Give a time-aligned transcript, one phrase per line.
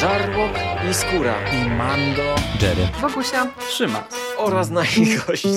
[0.00, 0.52] Żarłok
[0.90, 4.02] i Skóra i Mando, Jerry, Wokusia, Szymas.
[4.36, 5.48] oraz nasi goście.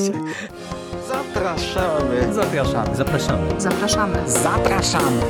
[1.08, 2.34] Zapraszamy.
[2.34, 2.96] Zapraszamy.
[2.96, 3.62] zapraszamy.
[3.62, 4.30] zapraszamy.
[4.30, 5.22] Zapraszamy.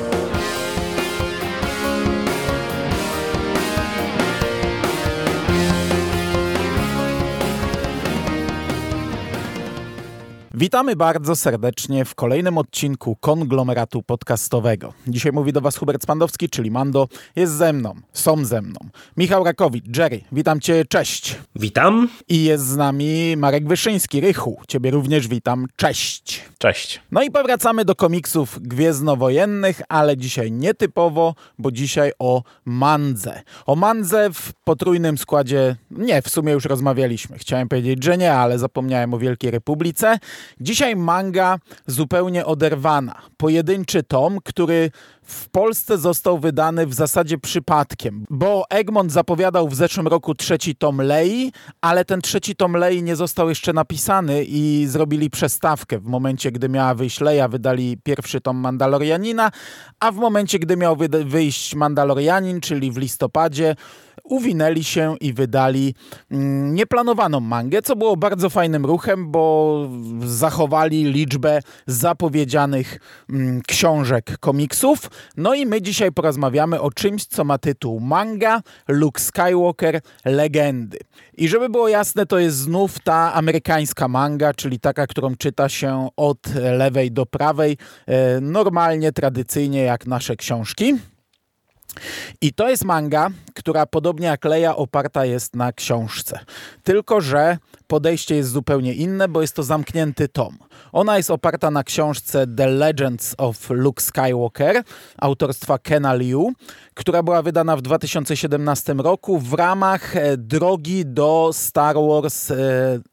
[10.62, 14.94] Witamy bardzo serdecznie w kolejnym odcinku konglomeratu podcastowego.
[15.08, 18.80] Dzisiaj mówi do Was Hubert Spandowski, czyli Mando, jest ze mną, są ze mną.
[19.18, 21.40] Michał Rakowicz, Jerry, witam Cię, cześć.
[21.56, 22.10] Witam.
[22.30, 26.42] I jest z nami Marek Wyszyński, Rychu, Ciebie również witam, cześć.
[26.58, 27.02] Cześć.
[27.12, 33.42] No i powracamy do komiksów gwiezdnowojennych, ale dzisiaj nietypowo, bo dzisiaj o Mandze.
[33.66, 37.38] O Mandze w potrójnym składzie, nie, w sumie już rozmawialiśmy.
[37.38, 40.18] Chciałem powiedzieć, że nie, ale zapomniałem o Wielkiej Republice.
[40.60, 43.22] Dzisiaj manga zupełnie oderwana.
[43.38, 44.92] Pojedynczy tom, który
[45.32, 51.02] w Polsce został wydany w zasadzie przypadkiem, bo Egmont zapowiadał w zeszłym roku trzeci tom
[51.02, 56.00] Lei, ale ten trzeci tom Lei nie został jeszcze napisany i zrobili przestawkę.
[56.00, 59.52] W momencie, gdy miała wyjść Leia, wydali pierwszy tom Mandalorianina,
[60.00, 63.76] a w momencie, gdy miał wyjść Mandalorianin, czyli w listopadzie,
[64.24, 65.96] uwinęli się i wydali
[66.32, 69.90] mm, nieplanowaną mangę, co było bardzo fajnym ruchem, bo
[70.26, 75.10] zachowali liczbę zapowiedzianych mm, książek, komiksów.
[75.38, 81.00] No i my dzisiaj porozmawiamy o czymś, co ma tytuł manga Luke Skywalker Legendy.
[81.38, 86.10] I żeby było jasne, to jest znów ta amerykańska manga, czyli taka, którą czyta się
[86.16, 87.78] od lewej do prawej,
[88.08, 90.96] e, normalnie, tradycyjnie jak nasze książki.
[92.42, 96.40] I to jest manga, która podobnie jak Leia oparta jest na książce.
[96.84, 100.58] Tylko, że podejście jest zupełnie inne, bo jest to zamknięty tom.
[100.92, 104.84] Ona jest oparta na książce The Legends of Luke Skywalker
[105.18, 106.52] autorstwa Kena Liu,
[106.94, 112.56] która była wydana w 2017 roku w ramach e, drogi do Star Wars e,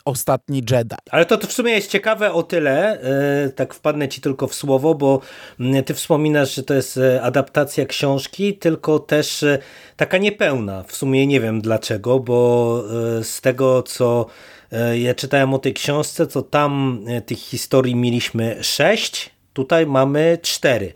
[0.04, 0.96] Ostatni Jedi.
[1.10, 4.54] Ale to, to w sumie jest ciekawe o tyle, e, tak wpadnę ci tylko w
[4.54, 5.20] słowo, bo
[5.60, 9.58] mm, ty wspominasz, że to jest e, adaptacja książki, tylko też e,
[9.96, 10.82] taka niepełna.
[10.82, 12.82] W sumie nie wiem dlaczego, bo
[13.18, 14.26] e, z tego co
[14.94, 20.92] ja czytałem o tej książce, to tam tych historii mieliśmy sześć, tutaj mamy cztery.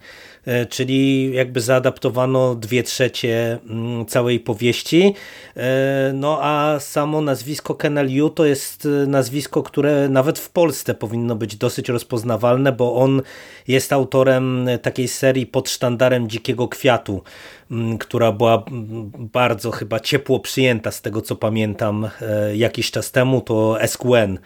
[0.46, 5.14] E, czyli jakby zaadaptowano dwie trzecie mm, całej powieści.
[5.56, 11.36] E, no a samo nazwisko Kenel to jest e, nazwisko, które nawet w Polsce powinno
[11.36, 13.22] być dosyć rozpoznawalne, bo on
[13.68, 17.22] jest autorem takiej serii pod sztandarem Dzikiego Kwiatu,
[17.70, 22.08] mm, która była mm, bardzo chyba ciepło przyjęta z tego co pamiętam
[22.54, 24.38] jakiś czas temu, to SQN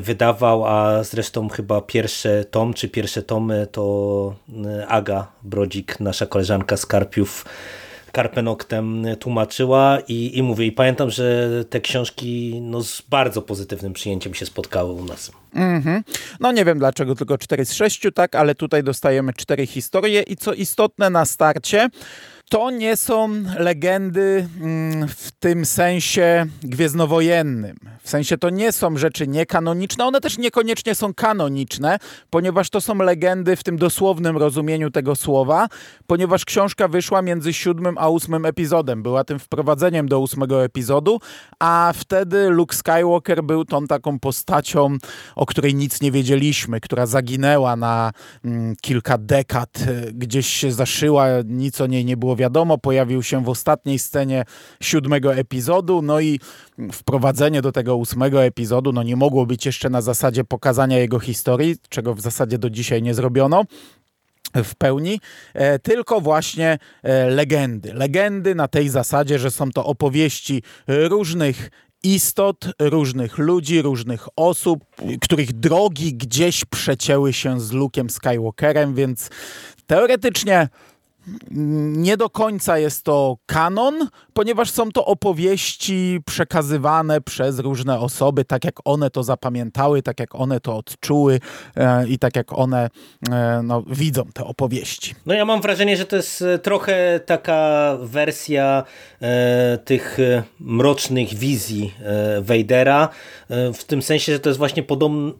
[0.00, 4.34] wydawał, a zresztą chyba pierwszy tom, czy pierwsze tomy to
[4.66, 7.44] e, Aga Brodzik, nasza koleżanka z Karpiów,
[8.12, 14.34] Karpenoktem tłumaczyła i, i mówię, i pamiętam, że te książki no, z bardzo pozytywnym przyjęciem
[14.34, 15.32] się spotkały u nas.
[15.54, 16.02] Mm -hmm.
[16.40, 20.36] No nie wiem dlaczego tylko 4 z 6, tak, ale tutaj dostajemy cztery historie i
[20.36, 21.88] co istotne na starcie,
[22.50, 23.28] to nie są
[23.58, 27.76] legendy mm, w tym sensie gwiezdnowojennym.
[28.02, 31.98] W sensie to nie są rzeczy niekanoniczne, one też niekoniecznie są kanoniczne,
[32.30, 35.68] ponieważ to są legendy w tym dosłownym rozumieniu tego słowa,
[36.06, 39.02] ponieważ książka wyszła między siódmym a ósmym epizodem.
[39.02, 41.20] Była tym wprowadzeniem do ósmego epizodu,
[41.58, 44.96] a wtedy Luke Skywalker był tą taką postacią,
[45.36, 48.12] o której nic nie wiedzieliśmy, która zaginęła na
[48.44, 49.78] mm, kilka dekad,
[50.12, 54.44] gdzieś się zaszyła, nic o niej nie było wiadomo, pojawił się w ostatniej scenie
[54.82, 56.40] siódmego epizodu, no i
[56.92, 61.76] wprowadzenie do tego ósmego epizodu no nie mogło być jeszcze na zasadzie pokazania jego historii,
[61.88, 63.64] czego w zasadzie do dzisiaj nie zrobiono
[64.54, 65.20] w pełni,
[65.54, 67.94] e, tylko właśnie e, legendy.
[67.94, 71.70] Legendy na tej zasadzie, że są to opowieści różnych
[72.02, 74.84] istot, różnych ludzi, różnych osób,
[75.20, 79.30] których drogi gdzieś przecięły się z Luke'em Skywalkerem, więc
[79.86, 80.68] teoretycznie
[81.50, 84.08] nie do końca jest to kanon,
[84.40, 90.34] ponieważ są to opowieści przekazywane przez różne osoby, tak jak one to zapamiętały, tak jak
[90.34, 91.40] one to odczuły
[91.76, 92.90] e, i tak jak one
[93.30, 95.14] e, no, widzą te opowieści.
[95.26, 98.84] No ja mam wrażenie, że to jest e, trochę taka wersja
[99.22, 103.08] e, tych e, mrocznych wizji e, Vadera,
[103.74, 104.82] w tym sensie, że to jest właśnie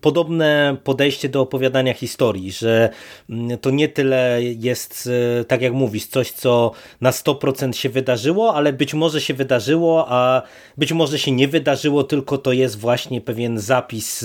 [0.01, 2.91] podobne podejście do opowiadania historii, że
[3.31, 5.09] mm, to nie tyle jest,
[5.49, 10.43] tak jak mówisz, coś co na 100% się wydarzyło, ale być może się wydarzyło, a
[10.77, 14.25] być może się nie wydarzyło, tylko to jest właśnie pewien zapis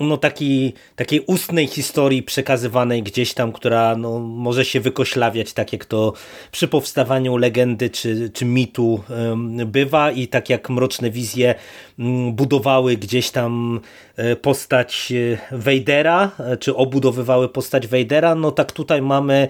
[0.00, 5.84] no taki, takiej ustnej historii przekazywanej gdzieś tam, która no, może się wykoślawiać, tak jak
[5.84, 6.12] to
[6.52, 9.02] przy powstawaniu legendy czy, czy mitu
[9.66, 11.54] bywa i tak jak Mroczne Wizje
[12.32, 13.80] budowały gdzieś tam
[14.16, 19.48] e, postać e, Vadera, e, czy obudowywały postać Vadera, no tak tutaj mamy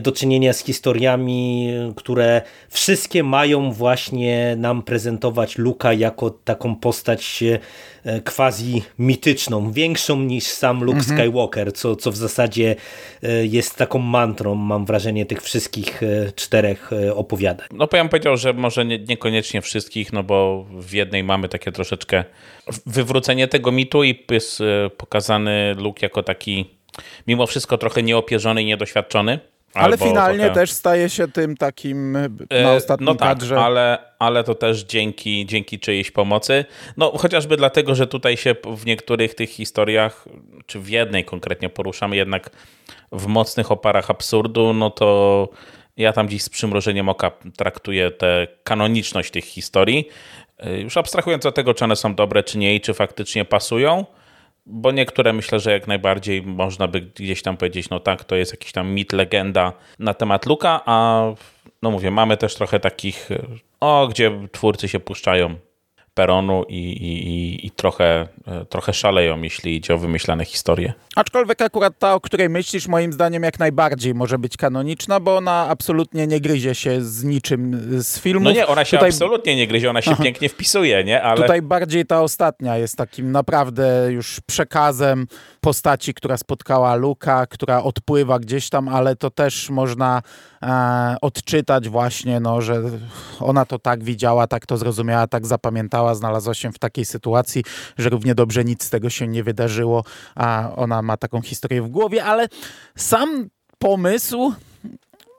[0.00, 7.44] do czynienia z historiami, które wszystkie mają właśnie nam prezentować Luka jako taką postać
[8.24, 11.18] quasi mityczną, większą niż sam Luke mhm.
[11.18, 12.76] Skywalker, co, co w zasadzie
[13.42, 16.00] jest taką mantrą, mam wrażenie, tych wszystkich
[16.34, 17.68] czterech opowiadań.
[17.72, 21.48] No bo ja bym powiedział, że może nie, niekoniecznie wszystkich, no bo w jednej mamy
[21.48, 22.24] takie troszeczkę
[22.86, 26.66] wywrócenie tego mitu i jest e, pokazany Luke jako taki
[27.26, 29.38] mimo wszystko trochę nieopierzony i niedoświadczony.
[29.74, 30.54] Ale finalnie trochę...
[30.54, 32.28] też staje się tym takim e,
[32.62, 33.60] na ostatnim no tak, kadrze.
[33.60, 36.64] Ale, ale to też dzięki, dzięki czyjejś pomocy.
[36.96, 40.24] No chociażby dlatego, że tutaj się w niektórych tych historiach,
[40.66, 42.50] czy w jednej konkretnie poruszamy jednak
[43.12, 45.48] w mocnych oparach absurdu, no to
[45.96, 50.08] ja tam dziś z przymrożeniem oka traktuję tę kanoniczność tych historii.
[50.66, 54.06] Y, już abstrahując od tego, czy one są dobre, czy nie i czy faktycznie pasują,
[54.68, 58.52] bo niektóre myślę, że jak najbardziej można by gdzieś tam powiedzieć, no tak, to jest
[58.52, 61.24] jakiś tam mit, legenda na temat Luka, a
[61.82, 63.46] no mówię, mamy też trochę takich, y,
[63.80, 65.54] o, gdzie twórcy się puszczają
[66.18, 70.92] peronu i, i, i, trochę, e, trochę szaleją, jeśli idzie o wymyślane historie.
[71.16, 75.66] Aczkolwiek akurat ta, o której myślisz, moim zdaniem jak najbardziej może być kanoniczna, bo ona
[75.68, 78.44] absolutnie nie gryzie się z niczym z filmu.
[78.44, 79.10] No nie, ona się tutaj...
[79.10, 80.22] absolutnie nie gryzie, ona się Aha.
[80.22, 81.22] pięknie wpisuje, nie?
[81.22, 81.42] Ale...
[81.42, 85.26] Tutaj bardziej ta ostatnia jest takim naprawdę już przekazem
[85.60, 90.22] postaci, która spotkała Luka, która odpływa gdzieś tam, ale to też można
[91.20, 92.82] odczytać właśnie, no, że
[93.40, 97.64] ona to tak widziała, tak to zrozumiała, tak zapamiętała, znalazła się w takiej sytuacji,
[97.98, 101.88] że równie dobrze nic z tego się nie wydarzyło, a ona ma taką historię w
[101.88, 102.48] głowie, ale
[102.96, 104.52] sam pomysł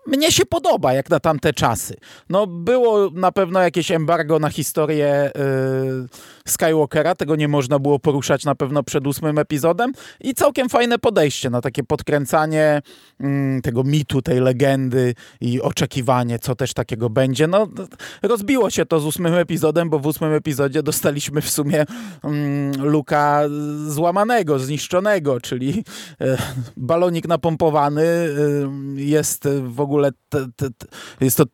[0.09, 1.95] mnie się podoba, jak na tamte czasy.
[2.29, 6.07] No, było na pewno jakieś embargo na historię yy,
[6.47, 11.49] Skywalkera, tego nie można było poruszać na pewno przed ósmym epizodem i całkiem fajne podejście
[11.49, 12.81] na takie podkręcanie
[13.19, 17.47] yy, tego mitu, tej legendy i oczekiwanie, co też takiego będzie.
[17.47, 17.67] No,
[18.21, 21.85] rozbiło się to z ósmym epizodem, bo w ósmym epizodzie dostaliśmy w sumie
[22.23, 22.31] yy,
[22.77, 23.41] Luka
[23.87, 25.83] złamanego, zniszczonego, czyli
[26.19, 26.37] yy,
[26.77, 28.03] balonik napompowany
[28.95, 30.11] yy, jest w ogóle ogóle
[31.21, 31.45] jest to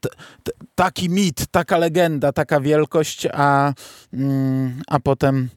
[0.76, 3.74] taki mit, taka legenda, taka wielkość, a,
[4.14, 5.50] mm, a potem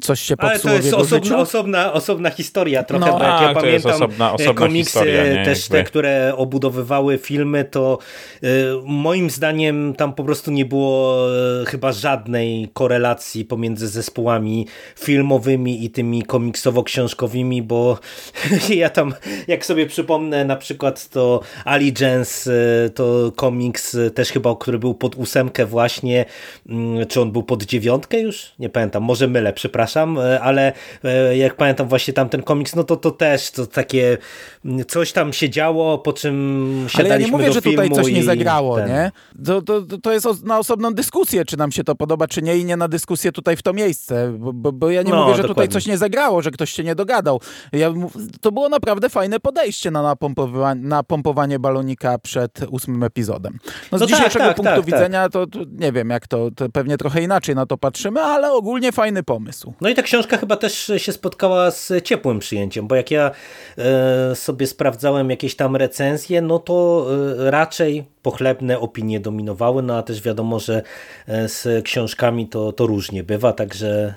[0.00, 4.32] coś się Ale to jest osobna, osobna, osobna historia trochę, no, a, ja pamiętam osobna,
[4.32, 5.78] osobna komiksy historia, też jakby.
[5.78, 7.98] te, które obudowywały filmy, to
[8.44, 8.46] y,
[8.84, 11.26] moim zdaniem tam po prostu nie było
[11.62, 14.66] y, chyba żadnej korelacji pomiędzy zespołami
[14.98, 17.98] filmowymi i tymi komiksowo-książkowymi, bo
[18.68, 19.14] ja tam,
[19.48, 22.52] jak sobie przypomnę na przykład to Allegiance,
[22.86, 26.24] y, to komiks też chyba, który był pod ósemkę właśnie,
[26.68, 28.52] mm, czy on był pod dziewiątkę już?
[28.58, 30.72] Nie pamiętam, może mylę, przepraszam, e, ale
[31.04, 34.18] e, jak pamiętam właśnie tamten komiks, no to to też to takie
[34.64, 38.12] mm, coś tam się działo, po czym się Ale ja nie mówię, że tutaj coś
[38.12, 38.88] nie zagrało, ten...
[38.88, 39.10] nie?
[39.44, 42.64] To, to, to jest na osobną dyskusję, czy nam się to podoba, czy nie i
[42.64, 45.42] nie na dyskusję tutaj w to miejsce, bo, bo, bo ja nie no, mówię, że
[45.42, 45.54] dokładnie.
[45.54, 47.40] tutaj coś nie zagrało, że ktoś się nie dogadał.
[47.72, 47.92] Ja,
[48.40, 53.58] to było naprawdę fajne podejście na napompowanie, napompowanie balonika przed ósmym epizodem.
[53.92, 54.94] No z no tak, dzisiejszego tak, punktu tak, tak.
[54.94, 58.52] widzenia to, to, nie wiem jak to, to pewnie trochę inaczej na to patrzymy, ale
[58.52, 62.94] ogólnie fajny pomysł No i ta książka chyba też się spotkała z ciepłym przyjęciem, bo
[62.94, 63.30] jak ja
[63.78, 67.06] e, sobie sprawdzałem jakieś tam recenzje, no to
[67.38, 70.82] e, raczej pochlebne opinie dominowały, no a też wiadomo, że
[71.28, 74.14] e, z książkami to, to różnie bywa, także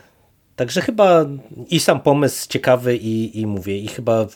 [0.59, 1.25] Także chyba
[1.69, 4.27] i sam pomysł ciekawy i, i mówię, i chyba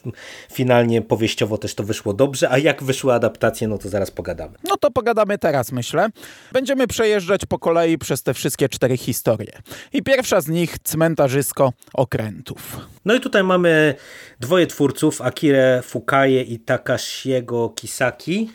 [0.51, 4.57] finalnie powieściowo też to wyszło dobrze, a jak wyszły adaptacje, no to zaraz pogadamy.
[4.63, 6.09] No to pogadamy teraz, myślę.
[6.51, 9.51] Będziemy przejeżdżać po kolei przez te wszystkie cztery historie.
[9.93, 12.77] I pierwsza z nich, cmentarzysko okrętów.
[13.05, 13.95] No i tutaj mamy
[14.39, 18.49] dwoje twórców, Akire Fukaye i Takashiego Kisaki.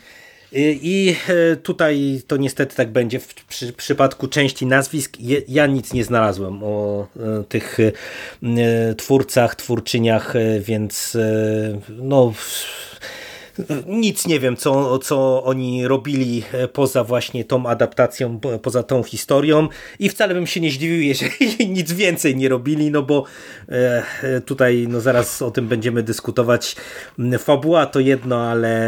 [0.53, 5.17] I e, tutaj to niestety tak będzie w przy, przypadku części nazwisk.
[5.47, 11.17] Ja nic nie znalazłem o e, tych e, twórcach, twórczyniach, więc
[11.89, 12.33] no
[13.87, 19.67] nic nie wiem, co, co oni robili e, poza właśnie tą adaptacją, poza tą historią
[19.99, 23.23] i wcale bym się nie zdziwił, jeżeli nic więcej nie robili, no bo
[23.69, 26.75] e, tutaj no zaraz o tym będziemy dyskutować.
[27.39, 28.79] Fabuła to jedno, ale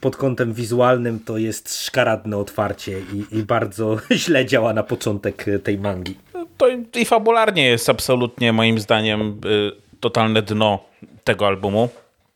[0.00, 5.78] pod kątem wizualnym to jest szkaradne otwarcie i, i bardzo źle działa na początek tej
[5.78, 6.16] mangi.
[6.56, 10.84] To i fabularnie jest absolutnie moim zdaniem y, totalne dno
[11.24, 11.88] tego albumu.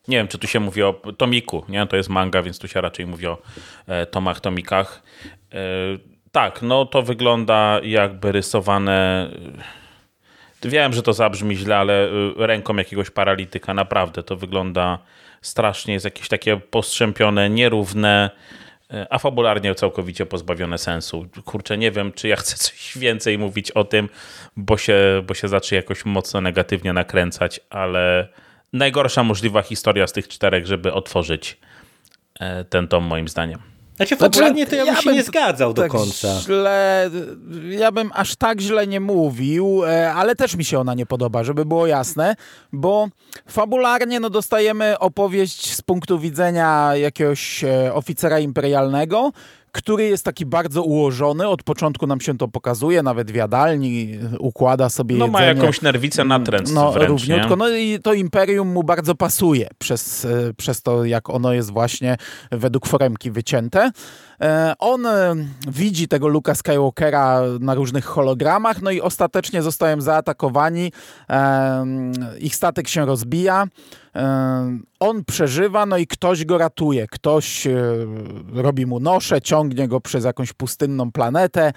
[0.07, 1.87] Nie wiem, czy tu się mówi o tomiku, nie?
[1.87, 3.37] To jest manga, więc tu się raczej mówi o
[3.87, 5.03] e, tomach, tomikach.
[5.53, 5.57] E,
[6.31, 9.29] tak, no to wygląda jakby rysowane...
[10.65, 14.99] E, wiem, że to zabrzmi źle, ale ręką jakiegoś paralityka, naprawdę to wygląda
[15.41, 18.29] strasznie, jest jakieś takie postrzępione, nierówne,
[19.09, 21.27] a fabularnie całkowicie pozbawione sensu.
[21.45, 24.09] Kurczę, nie wiem, czy ja chcę coś więcej mówić o tym,
[24.57, 28.27] bo się, bo się zacznie jakoś mocno negatywnie nakręcać, ale
[28.73, 31.59] najgorsza możliwa historia z tych czterech, żeby otworzyć
[32.39, 33.59] e, ten tom moim zdaniem.
[33.95, 36.39] Znaczy fabularnie to ja, bym ja się bym nie zgadzał do tak końca.
[36.41, 37.09] Źle,
[37.69, 41.43] ja bym aż tak źle nie mówił, e, ale też mi się ona nie podoba,
[41.43, 42.35] żeby było jasne,
[42.73, 43.07] bo
[43.47, 49.31] fabularnie no, dostajemy opowieść z punktu widzenia jakiegoś e, oficera imperialnego,
[49.71, 51.47] który jest taki bardzo ułożony.
[51.47, 55.45] Od początku nam się to pokazuje, nawet w jadalni układa sobie No jedzenie.
[55.45, 57.55] ma jakąś nerwicę natręt No wręcz, równiutko.
[57.55, 62.17] No i to imperium mu bardzo pasuje przez, e, przez to, jak ono jest właśnie
[62.51, 63.91] według foremki wycięte.
[64.41, 65.35] E, on e,
[65.67, 70.91] widzi tego Luka Skywalkera na różnych hologramach, no i ostatecznie zostają zaatakowani.
[72.39, 73.67] Ich statek się rozbija.
[74.99, 77.07] On przeżywa, no i ktoś go ratuje.
[77.07, 77.67] Ktoś
[78.53, 81.73] robi mu nosze, ciągnie go przez jakąś pustynną planetę,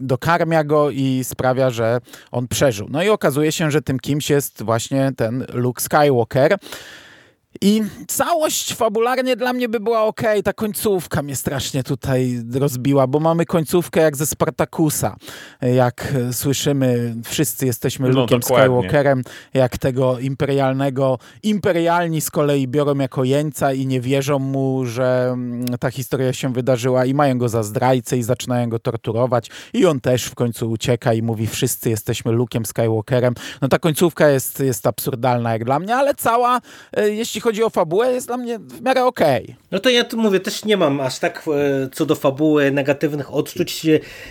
[0.00, 2.00] dokarmia go i sprawia, że
[2.32, 2.86] on przeżył.
[2.90, 6.58] No i okazuje się, że tym kimś jest właśnie ten Luke Skywalker.
[7.60, 10.22] I całość fabularnie dla mnie by była ok.
[10.44, 15.16] Ta końcówka mnie strasznie tutaj rozbiła, bo mamy końcówkę jak ze Spartakusa.
[15.60, 19.22] Jak słyszymy, wszyscy jesteśmy no, Luke'em Skywalkerem,
[19.54, 21.18] jak tego imperialnego.
[21.42, 26.52] Imperialni z kolei biorą jako jeńca i nie wierzą mu, że mm, ta historia się
[26.52, 29.50] wydarzyła i mają go za zdrajcę i zaczynają go torturować.
[29.72, 33.34] I on też w końcu ucieka i mówi, wszyscy jesteśmy Luke'em Skywalkerem.
[33.62, 36.60] No ta końcówka jest, jest absurdalna jak dla mnie, ale cała,
[36.92, 39.44] e, jeśli chodzi o fabułę, jest dla mnie w miarę okej.
[39.44, 39.56] Okay.
[39.70, 43.34] No to ja tu mówię, też nie mam aż tak e, co do fabuły negatywnych
[43.34, 43.86] odczuć,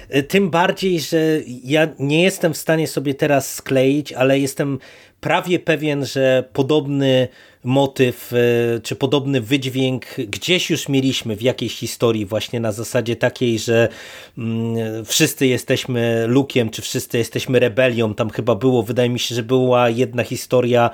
[0.09, 1.17] e, tym bardziej, że
[1.63, 4.79] ja nie jestem w stanie sobie teraz skleić, ale jestem
[5.25, 7.27] prawie pewien, że podobny
[7.65, 13.59] motyw e, czy podobny wydźwięk gdzieś już mieliśmy w jakiejś historii właśnie na zasadzie takiej,
[13.59, 13.89] że
[14.37, 18.13] mm, wszyscy jesteśmy Lukiem, czy wszyscy jesteśmy rebelią.
[18.13, 20.89] Tam chyba było, wydaje mi się, że była jedna historia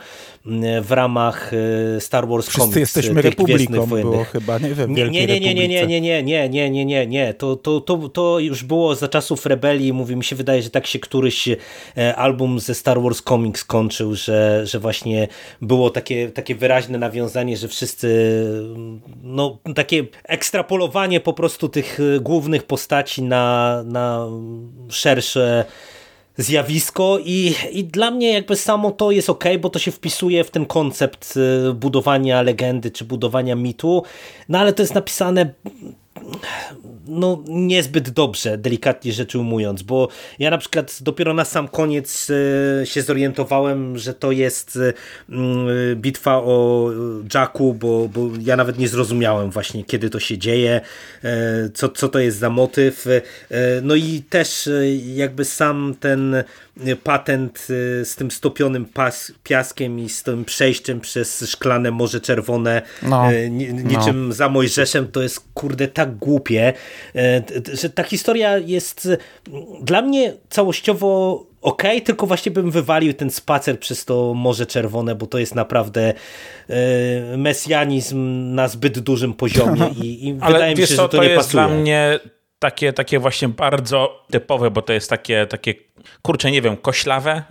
[0.46, 2.78] mm, w ramach e, Star Wars wszyscy Comics.
[2.78, 6.24] Wszyscy jesteśmy Republiką było chyba, nie wiem, nie, nie, nie, nie, nie, nie, nie, nie,
[6.24, 7.34] nie, nie, nie, nie, nie.
[7.34, 9.94] To, to, to, to już było za czasów rebelii.
[9.94, 11.48] Mówi mi się wydaje, że tak się któryś
[11.98, 15.28] e, album ze Star Wars Comics kończył, że, że właśnie
[15.62, 18.44] było takie, takie wyraźne nawiązanie, że wszyscy,
[19.24, 24.28] no takie ekstrapolowanie po prostu tych y, głównych postaci na, na
[24.90, 25.66] szersze
[26.38, 27.20] zjawisko.
[27.25, 30.66] I, i dla mnie jakby samo to jest ok, bo to się wpisuje w ten
[30.66, 31.34] koncept
[31.70, 34.04] y, budowania legendy czy budowania mitu,
[34.50, 35.54] no ale to jest napisane
[37.08, 40.08] no niezbyt dobrze, delikatnie rzecz ujmując, bo
[40.40, 42.28] ja na przykład dopiero na sam koniec
[42.82, 44.80] e, się zorientowałem, że to jest
[45.30, 46.90] e, bitwa o
[47.34, 50.82] Jacku, bo, bo ja nawet nie zrozumiałem właśnie kiedy to się dzieje,
[51.24, 53.08] e, co, co to jest za motyw.
[53.82, 54.70] No i też
[55.16, 56.44] jakby sam ten
[57.04, 57.68] patent
[58.04, 63.32] z tym stopionym pas, piaskiem i z tym przejściem przez szklane Morze Czerwone no,
[63.84, 64.34] niczym no.
[64.34, 66.74] za Mojżeszem to jest kurde tak głupie,
[67.74, 69.08] że ta historia jest
[69.82, 75.28] dla mnie całościowo ok, tylko właśnie bym wywalił ten spacer przez to Morze Czerwone, bo
[75.28, 76.13] to jest naprawdę
[77.38, 81.30] mesjanizm na zbyt dużym poziomie i, i wydaje mi się, co, że to, to nie
[81.30, 81.68] jest pasuje.
[81.68, 82.20] dla mnie
[82.62, 85.74] takie, takie właśnie bardzo typowe, bo to jest takie, takie
[86.22, 87.44] kurczę, nie wiem, koślawe,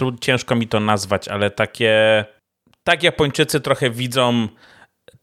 [0.00, 2.24] yy, ciężko mi to nazwać, ale takie
[2.84, 4.48] tak Japończycy trochę widzą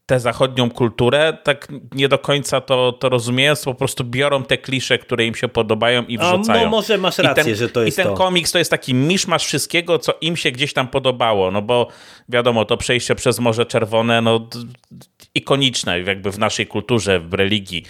[0.06, 4.98] tę zachodnią kulturę, tak nie do końca to, to rozumiejąc, po prostu biorą te klisze,
[4.98, 6.64] które im się podobają i wrzucają.
[6.64, 8.14] No może masz rację, ten, że to jest I ten to.
[8.14, 11.88] komiks to jest taki miszmasz wszystkiego, co im się gdzieś tam podobało, no bo
[12.30, 14.48] wiadomo, to przejście przez Morze Czerwone, no
[15.36, 17.84] ikoniczne jakby w naszej kulturze, w religii.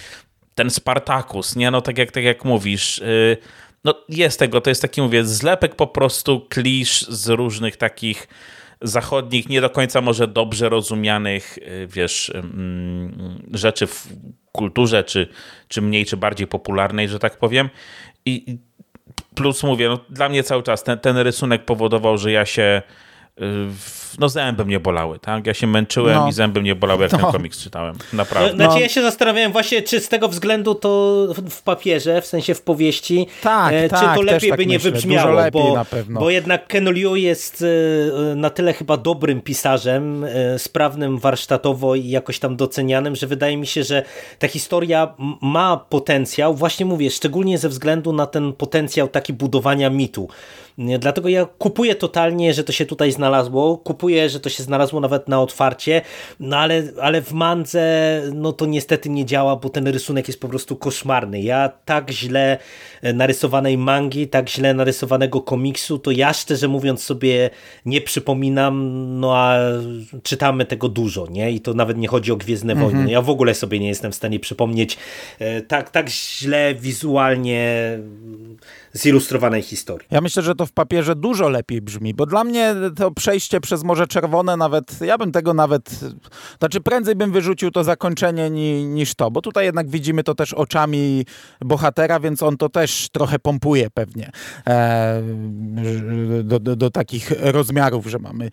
[0.59, 1.71] Ten Spartakus, nie?
[1.71, 3.37] No tak jak, tak jak mówisz, yy,
[3.83, 8.27] no jest tego, to jest taki, mówię, zlepek po prostu klisz z różnych takich
[8.81, 12.33] zachodnich, nie do końca może dobrze rozumianych, y, wiesz,
[13.53, 14.07] rzeczy w
[14.51, 15.27] kulturze, czy,
[15.67, 17.69] czy mniej, czy bardziej popularnej, że tak powiem.
[18.25, 18.57] I
[19.35, 22.81] plus mówię, no, dla mnie cały czas ten, ten rysunek powodował, że ja się
[24.19, 25.47] no zęby mnie bolały, tak?
[25.47, 26.27] Ja się męczyłem no.
[26.29, 27.17] i zęby mnie bolały, jak no.
[27.17, 27.95] ten komiks czytałem.
[28.13, 28.55] Naprawdę.
[28.55, 28.79] Znaczy no.
[28.79, 33.27] ja się zastanawiałem właśnie, czy z tego względu to w papierze, w sensie w powieści,
[33.41, 34.91] tak, e, tak, czy to lepiej tak by nie myślę.
[34.91, 36.19] wybrzmiało, lepiej bo, na pewno.
[36.19, 37.65] bo jednak Ken Liu jest
[38.31, 43.57] e, na tyle chyba dobrym pisarzem, e, sprawnym warsztatowo i jakoś tam docenianym, że wydaje
[43.57, 44.03] mi się, że
[44.39, 50.29] ta historia ma potencjał, właśnie mówię, szczególnie ze względu na ten potencjał taki budowania mitu.
[50.99, 55.27] Dlatego ja kupuję totalnie, że to się tutaj znalazło, kupuję, że to się znalazło nawet
[55.27, 56.01] na otwarcie,
[56.39, 57.81] no ale, ale w mandze
[58.33, 61.41] no to niestety nie działa, bo ten rysunek jest po prostu koszmarny.
[61.41, 62.57] Ja tak źle
[63.13, 67.49] narysowanej mangi, tak źle narysowanego komiksu, to ja szczerze mówiąc sobie
[67.85, 69.59] nie przypominam, no a
[70.23, 71.51] czytamy tego dużo, nie?
[71.51, 72.91] I to nawet nie chodzi o Gwiezdne mhm.
[72.91, 73.11] Wojny.
[73.11, 74.97] Ja w ogóle sobie nie jestem w stanie przypomnieć
[75.39, 77.99] e, tak, tak źle wizualnie
[78.93, 80.07] zilustrowanej historii.
[80.11, 83.83] Ja myślę, że to w papierze dużo lepiej brzmi, bo dla mnie to przejście przez
[83.83, 85.99] Morze Czerwone nawet, ja bym tego nawet,
[86.59, 90.53] znaczy prędzej bym wyrzucił to zakończenie ni, niż to, bo tutaj jednak widzimy to też
[90.53, 91.25] oczami
[91.61, 94.31] bohatera, więc on to też trochę pompuje pewnie
[94.67, 95.21] e,
[96.43, 98.49] do, do, do, takich rozmiarów, że mamy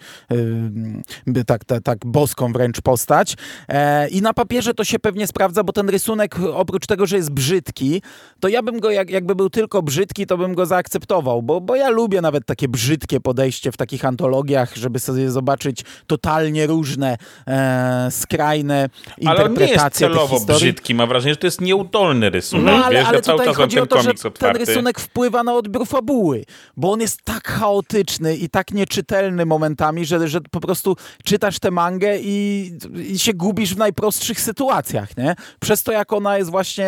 [1.35, 3.37] e, tak, tak, boską wręcz postać.
[3.69, 7.31] E, i na papierze to się pewnie sprawdza, bo ten rysunek oprócz tego, że jest
[7.31, 8.03] brzydki,
[8.41, 11.77] to ja bym go, jak, jakby był tylko brzydki, to bym go zaakceptował, bo, bo
[11.77, 18.09] ja lubię nawet takie brzydkie podejście w takich antologiach, żeby sobie zobaczyć totalnie różne, e,
[18.11, 22.67] skrajne interpretacje Ale on nie jest celowo brzydki, mam wrażenie, że to jest nieudolny rysunek.
[22.67, 24.39] No, ale, Wiesz, ale cały czas chodzi o to, że otwarty.
[24.39, 26.45] ten rysunek wpływa na odbiór fabuły,
[26.77, 31.71] bo on jest tak chaotyczny i tak nieczytelny momentami, że, że po prostu czytasz tę
[31.71, 32.71] mangę i,
[33.09, 35.35] i się gubisz w najprostszych sytuacjach, nie?
[35.61, 36.87] Przez to, jak ona jest właśnie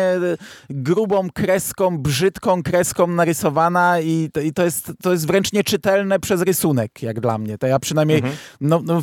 [0.69, 6.41] grubą kreską, brzydką kreską narysowana i to, i to, jest, to jest wręcz nieczytelne przez
[6.41, 7.57] rysunek, jak dla mnie.
[7.57, 8.35] To ja przynajmniej mhm.
[8.61, 9.01] no, no,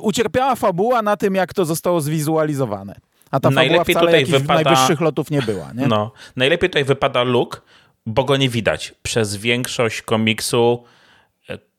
[0.00, 2.94] ucierpiała fabuła na tym, jak to zostało zwizualizowane.
[3.30, 4.62] A ta najlepiej fabuła wcale tutaj wypada...
[4.62, 5.72] najwyższych lotów nie była.
[5.72, 5.86] Nie?
[5.86, 7.62] No, najlepiej tutaj wypada look,
[8.06, 8.94] bo go nie widać.
[9.02, 10.84] Przez większość komiksu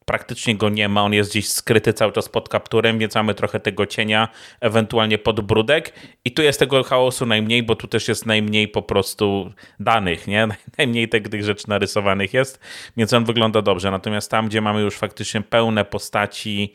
[0.06, 3.60] praktycznie go nie ma, on jest gdzieś skryty cały czas pod kapturem, więc mamy trochę
[3.60, 5.94] tego cienia, ewentualnie podbródek
[6.26, 10.48] i tu jest tego chaosu najmniej, bo tu też jest najmniej po prostu danych, nie?
[10.78, 12.60] Najmniej tych, tych rzeczy narysowanych jest,
[12.98, 16.74] więc on wygląda dobrze, natomiast tam, gdzie mamy już faktycznie pełne postaci,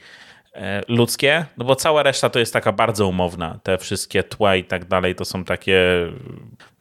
[0.55, 3.59] E, ludzkie, no bo cała reszta to jest taka bardzo umowna.
[3.63, 5.77] Te wszystkie tła i tak dalej to są takie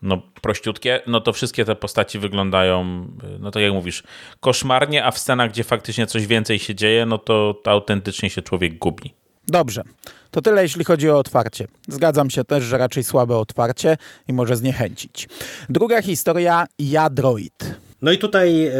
[0.02, 3.08] no prościutkie, no to wszystkie te postaci wyglądają,
[3.40, 4.04] no tak jak mówisz,
[4.40, 8.42] koszmarnie, a w scenach, gdzie faktycznie coś więcej się dzieje, no to, to autentycznie się
[8.42, 9.14] człowiek gubi.
[9.48, 9.84] Dobrze.
[10.32, 11.68] To tyle, jeśli chodzi o otwarcie.
[11.88, 15.28] Zgadzam się też, że raczej słabe otwarcie i może zniechęcić.
[15.70, 17.76] Druga historia, Jadroid.
[18.02, 18.72] No i tutaj e,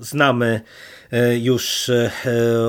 [0.00, 0.60] znamy
[1.12, 2.10] E, już e,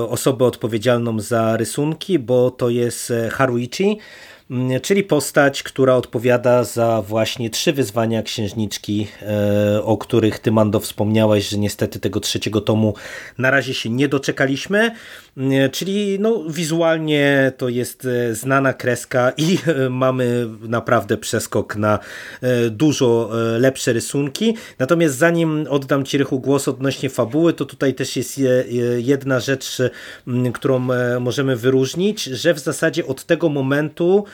[0.08, 3.98] osobę odpowiedzialną za rysunki, bo to jest Haruichi,
[4.82, 11.48] czyli postać, która odpowiada za właśnie trzy wyzwania księżniczki, e, o których ty Mando wspomniałeś,
[11.48, 12.94] że niestety tego trzeciego tomu
[13.38, 14.94] na razie się nie doczekaliśmy, mm,
[15.72, 21.98] czyli no, wizualnie to jest e, znana kreska i e, mamy naprawdę przeskok na
[22.70, 24.56] dużo lepsze rysunki.
[24.78, 28.40] Natomiast zanim oddam Ci Rychu głos odnośnie fabuły, to tutaj też jest
[28.96, 29.78] jedna rzecz,
[30.54, 30.88] którą
[31.20, 34.24] możemy wyróżnić, że w zasadzie od tego momentu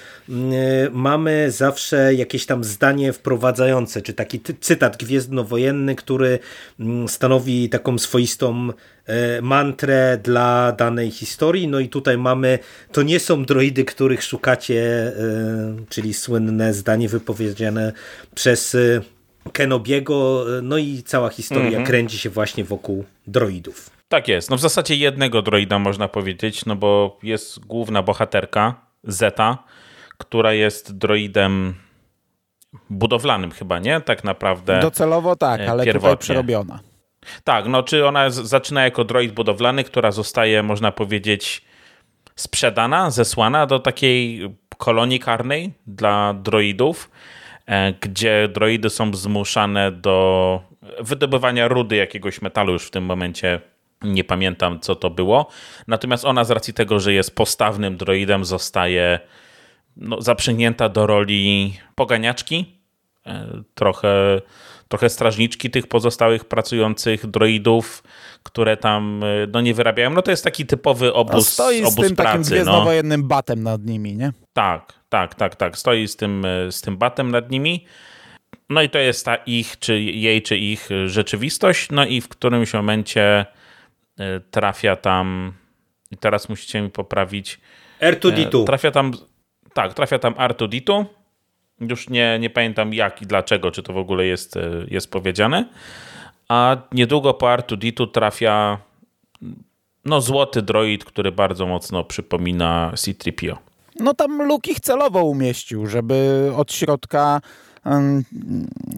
[0.93, 6.39] mamy zawsze jakieś tam zdanie wprowadzające, czy taki cytat gwiezdnowojenny, który
[7.07, 8.96] stanowi taką swoistą e,
[9.43, 11.69] mantrę dla danej historii.
[11.69, 12.59] No i tutaj mamy,
[12.93, 15.13] to nie są droidy, których szukacie, e,
[15.89, 17.93] czyli słynne zdanie wypowiedziane
[18.35, 19.01] przez e,
[19.53, 21.87] Kenobiego, no i cała historia -hmm.
[21.87, 23.91] kręci się właśnie wokół droidów.
[24.09, 24.51] Tak jest.
[24.51, 29.59] No w zasadzie jednego droida można powiedzieć, no bo jest główna bohaterka, Zeta,
[30.19, 31.75] która jest droidem
[32.91, 34.01] budowlanym chyba, nie?
[34.01, 34.81] Tak naprawdę.
[34.81, 36.11] Docelowo tak, e, ale pierwotnie.
[36.11, 36.81] tutaj przerobiona.
[37.45, 41.65] Tak, no czy ona zaczyna jako droid budowlany, która zostaje, można powiedzieć,
[42.37, 47.11] sprzedana, zesłana do takiej kolonii karnej dla droidów,
[47.67, 50.61] e, gdzie droidy są zmuszane do
[51.01, 53.61] wydobywania rudy jakiegoś metalu już w tym momencie
[54.03, 55.49] nie pamiętam co to było.
[55.87, 59.21] Natomiast ona z racji tego, że jest postawnym droidem zostaje
[59.97, 62.77] no, zaprzęgnięta do roli poganiaczki,
[63.75, 64.41] trochę,
[64.89, 68.03] trochę strażniczki tych pozostałych pracujących droidów,
[68.43, 70.11] które tam no, nie wyrabiają.
[70.11, 72.33] No to jest taki typowy obóz, no stoi obóz z tym pracy.
[72.33, 73.27] takim gwiezdnowojennym no.
[73.27, 74.33] batem nad nimi, nie?
[74.53, 75.79] Tak, tak, tak, tak.
[75.79, 77.85] Stoi z tym, z tym batem nad nimi.
[78.71, 81.91] No i to jest ta ich, czy jej, czy ich rzeczywistość.
[81.91, 83.47] No i w którymś momencie
[84.51, 85.53] trafia tam,
[86.11, 87.61] i teraz musicie mi poprawić,
[88.01, 88.65] R2D2.
[88.65, 89.13] Trafia tam,
[89.73, 91.05] tak, trafia tam R2D2.
[91.81, 95.65] Już nie, nie pamiętam jak i dlaczego, czy to w ogóle jest, e, jest powiedziane.
[96.49, 98.79] A niedługo po R2D2 trafia
[100.05, 103.57] no, złoty droid, który bardzo mocno przypomina C-3PO.
[104.01, 107.41] No tam Luke ich celowo umieścił, żeby od środka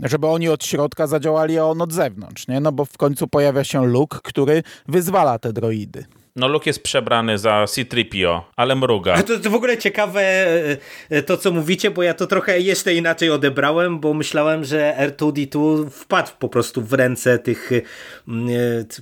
[0.03, 2.61] żeby oni od środka zadziałali, a on od zewnątrz, nie?
[2.61, 6.05] No bo w końcu pojawia się Luke, który wyzwala te droidy.
[6.39, 9.15] No Luke jest przebrany za C-3PO, ale mruga.
[9.15, 10.77] A to, to w ogóle ciekawe e,
[11.11, 15.87] e, to, co mówicie, bo ja to trochę jeszcze inaczej odebrałem, bo myślałem, że R2D2
[15.91, 17.83] wpadł po prostu w ręce tych e,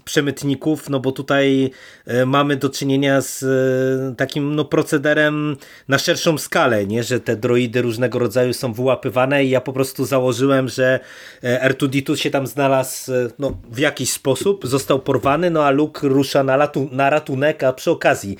[0.04, 1.70] przemytników, no bo tutaj
[2.26, 3.44] mamy do czynienia z
[4.16, 5.56] takim no, procederem
[5.88, 7.02] na szerszą skalę, nie?
[7.02, 11.00] że te droidy różnego rodzaju są wyłapywane i ja po prostu założyłem, że
[11.42, 16.56] R2D2 się tam znalazł no, w jakiś sposób, został porwany, no a Luke rusza na,
[16.56, 17.25] latu, na ratunek,
[17.68, 18.36] a przy okazji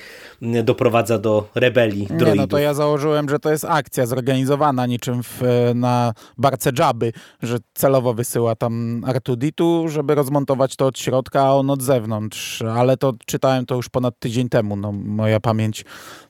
[0.63, 2.27] doprowadza do rebelii droidów.
[2.27, 5.41] Nie, no to ja założyłem, że to jest akcja zorganizowana niczym w,
[5.75, 11.69] na barce Jabby, że celowo wysyła tam Artuditu, żeby rozmontować to od środka, a on
[11.69, 12.61] od zewnątrz.
[12.61, 14.75] Ale to czytałem to już ponad tydzień temu.
[14.75, 15.85] No, moja pamięć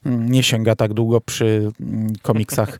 [0.05, 2.79] mm, nie sięga tak długo przy mm, komiksach.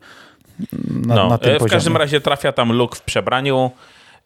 [1.06, 1.70] Na, no, na tym w poziomie.
[1.70, 3.70] każdym razie trafia tam Luke w przebraniu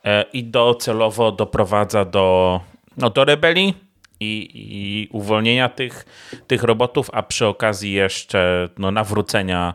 [0.04, 2.60] e, i docelowo doprowadza do,
[2.96, 3.74] no, do rebelii
[4.22, 6.04] i, i uwolnienia tych,
[6.46, 9.74] tych robotów, a przy okazji jeszcze no, nawrócenia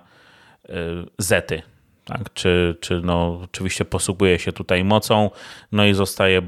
[0.65, 0.73] y,
[1.17, 1.62] Zety.
[2.05, 2.33] Tak?
[2.33, 5.29] Czy, czy no, oczywiście posługuje się tutaj mocą,
[5.71, 6.41] no i zostaje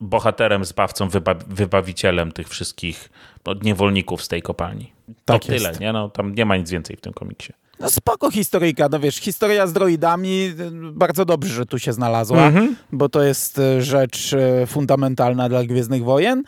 [0.00, 3.10] bohaterem, zbawcą, wyba wybawicielem tych wszystkich
[3.46, 4.92] no, niewolników z tej kopalni.
[5.24, 5.64] Tak to jest.
[5.64, 5.92] tyle, nie?
[5.92, 7.52] No, tam nie ma nic więcej w tym komiksie.
[7.80, 10.54] No spoko historyjka, no wiesz, historia z droidami,
[10.92, 12.74] bardzo dobrze, że tu się znalazła, mm -hmm.
[12.92, 16.42] bo to jest y, rzecz y, fundamentalna dla Gwiezdnych Wojen.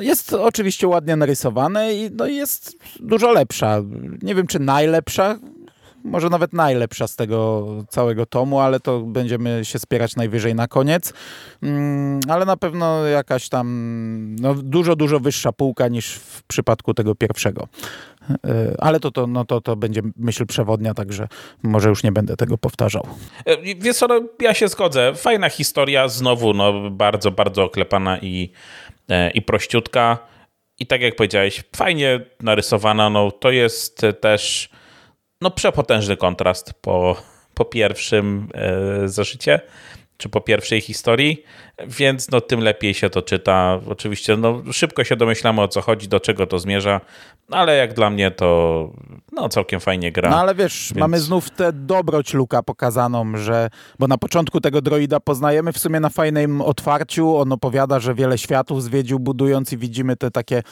[0.00, 3.82] Jest oczywiście ładnie narysowane i no jest dużo lepsza.
[4.22, 5.38] Nie wiem, czy najlepsza,
[6.04, 11.12] może nawet najlepsza z tego całego tomu, ale to będziemy się spierać najwyżej na koniec.
[11.62, 17.14] Mm, ale na pewno jakaś tam no, dużo, dużo wyższa półka niż w przypadku tego
[17.14, 17.68] pierwszego.
[18.30, 21.28] E, ale to, to, no to, to będzie myśl przewodnia, także
[21.62, 23.06] może już nie będę tego powtarzał.
[23.44, 25.12] E, wiesz no, ja się zgodzę.
[25.14, 28.50] Fajna historia, znowu no, bardzo, bardzo oklepana i
[29.34, 30.18] i prościutka.
[30.78, 34.70] I tak jak powiedziałeś, fajnie narysowana, no to jest też
[35.40, 37.22] no, przepotężny kontrast po,
[37.54, 39.60] po pierwszym e, zażycie
[40.16, 41.44] czy po pierwszej historii,
[41.86, 43.80] więc no, tym lepiej się to czyta.
[43.88, 47.00] Oczywiście no, szybko się domyślamy o co chodzi, do czego to zmierza,
[47.50, 48.90] ale jak dla mnie to
[49.32, 50.30] no, całkiem fajnie gra.
[50.30, 51.00] No ale wiesz, więc...
[51.00, 56.00] mamy znów tę dobroć Luka pokazaną, że bo na początku tego droida poznajemy w sumie
[56.00, 60.62] na fajnym otwarciu, on opowiada, że wiele światów zwiedził budując i widzimy te takie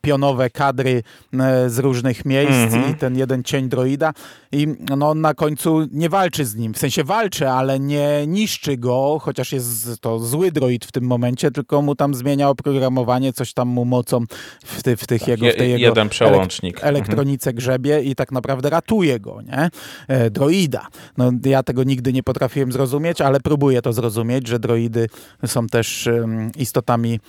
[0.00, 1.02] pionowe kadry
[1.32, 2.90] um, z różnych miejsc mm -hmm.
[2.90, 4.12] i ten jeden cień droida
[4.52, 8.76] i no, on na końcu nie walczy z nim, w sensie walczy, ale nie niszczy
[8.76, 13.52] go, chociaż jest to zły droid w tym momencie, tylko mu tam zmienia oprogramowanie, coś
[13.52, 14.24] tam mu mocą
[14.64, 16.78] w, ty, w tych tak, jego, w tej jego przełącznik.
[16.82, 17.56] Elek elektronice mhm.
[17.56, 19.70] grzebie i tak naprawdę ratuje go, nie?
[20.08, 20.86] E, droida.
[21.16, 25.08] No, ja tego nigdy nie potrafiłem zrozumieć, ale próbuję to zrozumieć, że droidy
[25.46, 27.20] są też um, istotami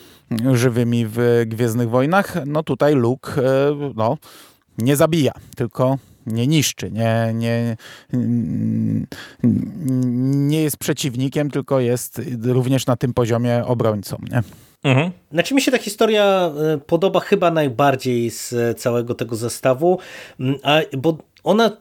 [0.54, 2.36] żywymi w Gwiezdnych Wojnach.
[2.46, 4.18] No tutaj Luke, e, no,
[4.78, 7.76] nie zabija, tylko nie niszczy, nie, nie,
[10.24, 14.18] nie jest przeciwnikiem, tylko jest również na tym poziomie obrońcą.
[14.32, 14.42] Nie?
[14.84, 15.12] Mhm.
[15.32, 20.00] Znaczy mi się ta historia e, podoba chyba najbardziej z całego tego zestawu,
[20.64, 21.78] a, bo ona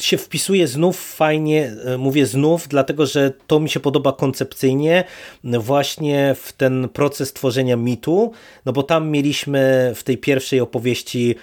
[0.00, 5.04] się wpisuje znów fajnie, e, mówię znów, dlatego że to mi się podoba koncepcyjnie
[5.44, 8.32] właśnie w ten proces tworzenia mitu,
[8.66, 11.34] no bo tam mieliśmy w tej pierwszej opowieści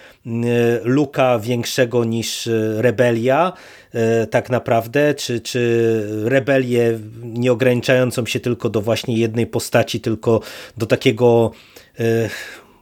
[0.84, 3.54] Luka większego niż e, rebelia,
[3.94, 10.42] e, tak naprawdę, czy, czy rebelię nie ograniczającą się tylko do właśnie jednej postaci, tylko
[10.78, 11.52] do takiego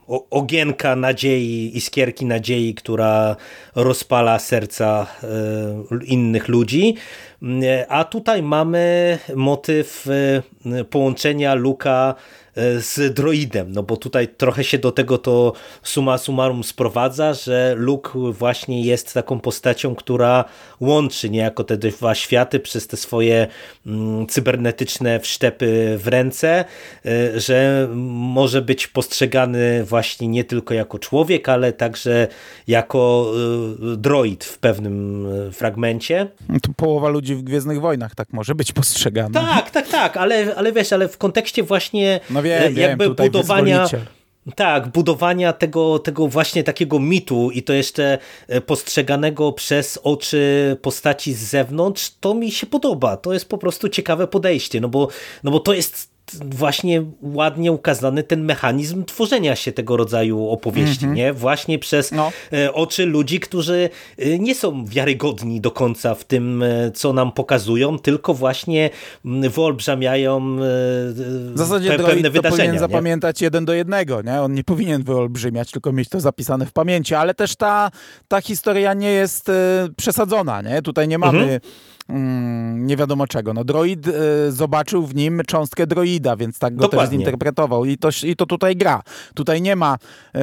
[0.08, 3.36] ogienka nadziei, iskierki nadziei, która
[3.74, 5.26] rozpala serca e,
[6.04, 6.94] innych ludzi.
[7.88, 12.14] A tutaj mamy motyw e, połączenia Luka
[12.78, 18.10] z droidem, no bo tutaj trochę się do tego to suma summarum sprowadza, że Luke
[18.32, 20.44] właśnie jest taką postacią, która
[20.80, 23.46] łączy niejako te dwa światy przez te swoje
[23.86, 26.64] mm, cybernetyczne wszczepy w ręce,
[27.36, 32.28] że może być postrzegany właśnie nie tylko jako człowiek, ale także
[32.68, 33.32] jako
[33.96, 36.26] droid w pewnym fragmencie.
[36.62, 39.40] To połowa ludzi w Gwiezdnych Wojnach tak może być postrzegana.
[39.40, 43.88] Tak, tak, tak, ale, ale wiesz, ale w kontekście właśnie no wiem, jakby wiem, budowania...
[44.54, 51.34] Tak, budowania tego, tego właśnie takiego mitu i to jeszcze e, postrzeganego przez oczy postaci
[51.34, 53.16] z zewnątrz, to mi się podoba.
[53.16, 55.08] To jest po prostu ciekawe podejście, no bo,
[55.44, 61.14] no bo to jest właśnie ładnie ukazany ten mechanizm tworzenia się tego rodzaju opowieści, mm
[61.14, 61.18] -hmm.
[61.18, 61.32] nie?
[61.32, 62.32] Właśnie przez no.
[62.52, 67.32] E, oczy ludzi, którzy e, nie są wiarygodni do końca w tym, e, co nam
[67.32, 68.90] pokazują, tylko właśnie
[69.24, 72.50] wyolbrzymiają w zasadzie pe pewne wydarzenia.
[72.50, 72.78] powinien nie?
[72.78, 74.40] zapamiętać jeden do jednego, nie?
[74.42, 77.90] On nie powinien wyolbrzymiać, tylko mieć to zapisane w pamięci, ale też ta,
[78.28, 79.50] ta historia nie jest
[79.96, 80.82] przesadzona, nie?
[80.82, 83.54] Tutaj nie mamy mm -hmm mm, nie wiadomo czego.
[83.54, 84.12] No droid y,
[84.52, 87.08] zobaczył w nim cząstkę droida, więc tak go Dokładnie.
[87.08, 89.02] też zinterpretował I to, i to tutaj gra.
[89.34, 89.96] Tutaj nie ma
[90.36, 90.38] y,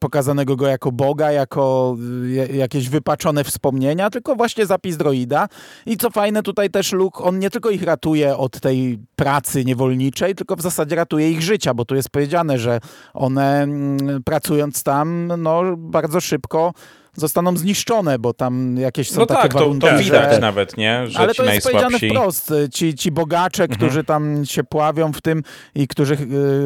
[0.00, 5.48] pokazanego go jako Boga, jako y, jakieś wypaczone wspomnienia, tylko właśnie zapis droida.
[5.86, 10.34] I co fajne, tutaj też Luke, on nie tylko ich ratuje od tej pracy niewolniczej,
[10.34, 12.80] tylko w zasadzie ratuje ich życia, bo tu jest powiedziane, że
[13.14, 16.72] one mm, pracując tam, no bardzo szybko
[17.18, 20.38] zostaną zniszczone, bo tam jakieś są no takie tak, warunki, to, to widać że...
[20.38, 21.04] nawet, nie?
[21.06, 22.52] Że Ale to jest powiedziane wprost.
[22.72, 23.78] Ci, ci bogacze, mhm.
[23.78, 25.42] którzy tam się pławią w tym
[25.74, 26.16] i którzy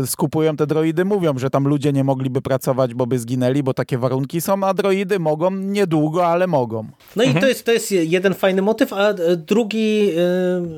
[0.02, 3.74] y, skupują te droidy, mówią, że tam ludzie nie mogliby pracować, bo by zginęli, bo
[3.74, 6.86] takie warunki są, a droidy mogą niedługo, ale mogą.
[7.16, 7.38] No mhm.
[7.38, 10.10] i to jest, to jest jeden fajny motyw, a e, drugi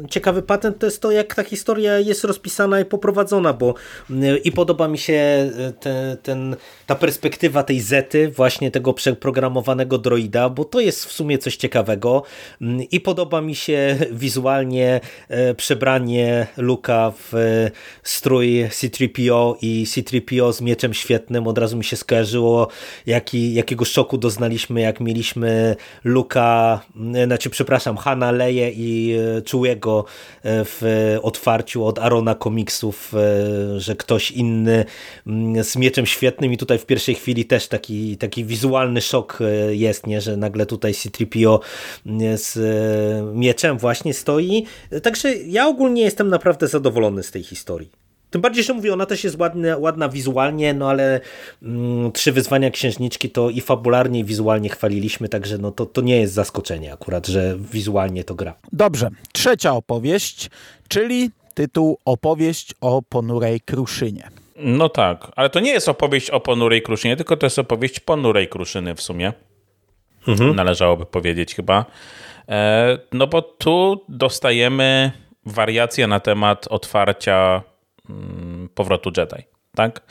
[0.04, 3.74] y, ciekawy patent to jest to, jak ta historia jest rozpisana i poprowadzona, bo
[4.10, 6.56] y, i podoba mi się te, ten,
[6.87, 9.63] ta perspektywa tej Zety, właśnie tego przeprogramowania
[9.98, 12.22] droida, bo to jest w sumie coś ciekawego
[12.61, 17.70] mm, i podoba mi się wizualnie e, przebranie Luka w e,
[18.03, 21.46] strój C-3PO i C-3PO z mieczem świetnym.
[21.46, 22.68] Od razu mi się skojarzyło,
[23.07, 30.05] jaki, jakiego szoku doznaliśmy, jak mieliśmy Luka, mm, znaczy przepraszam, Hanna, Leje i e, Czułego
[30.44, 33.12] w otwarciu od Arona komiksów,
[33.77, 34.85] że ktoś inny
[35.27, 39.38] mm, z mieczem świetnym i tutaj w pierwszej chwili też taki, taki wizualny szok
[39.70, 41.58] jest, nie, że nagle tutaj C-3PO
[42.36, 44.66] z e, mieczem właśnie stoi.
[45.02, 47.90] Także ja ogólnie jestem naprawdę zadowolony z tej historii.
[48.34, 51.20] Tym bardziej, że mówię, ona też jest ładna, ładna wizualnie, no ale
[51.62, 56.20] mm, trzy wyzwania księżniczki to i fabularnie, i wizualnie chwaliliśmy, także no to, to nie
[56.20, 58.54] jest zaskoczenie akurat, że wizualnie to gra.
[58.72, 60.50] Dobrze, trzecia opowieść,
[60.88, 64.30] czyli tytuł Opowieść o ponurej kruszynie.
[64.56, 68.48] No tak, ale to nie jest opowieść o ponurej kruszynie, tylko to jest opowieść ponurej
[68.48, 69.32] kruszyny w sumie
[70.28, 70.56] mhm.
[70.56, 71.84] należałoby powiedzieć chyba.
[72.48, 75.12] E, no bo tu dostajemy
[75.46, 77.62] wariację na temat otwarcia
[78.10, 79.42] mm, powrotu Jedi,
[79.74, 80.02] tak?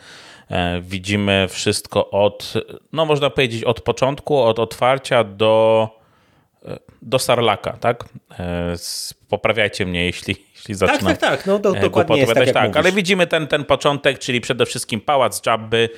[0.50, 2.54] E, widzimy wszystko od,
[2.94, 5.90] no można powiedzieć od początku, od otwarcia do
[7.02, 8.04] do Sarlaka, tak?
[9.30, 12.92] Poprawiajcie mnie, jeśli, jeśli zaczynam Tak, tak, tak, no do, dokładnie jest tak, tak ale
[12.92, 15.90] widzimy ten, ten początek, czyli przede wszystkim pałac Jabby,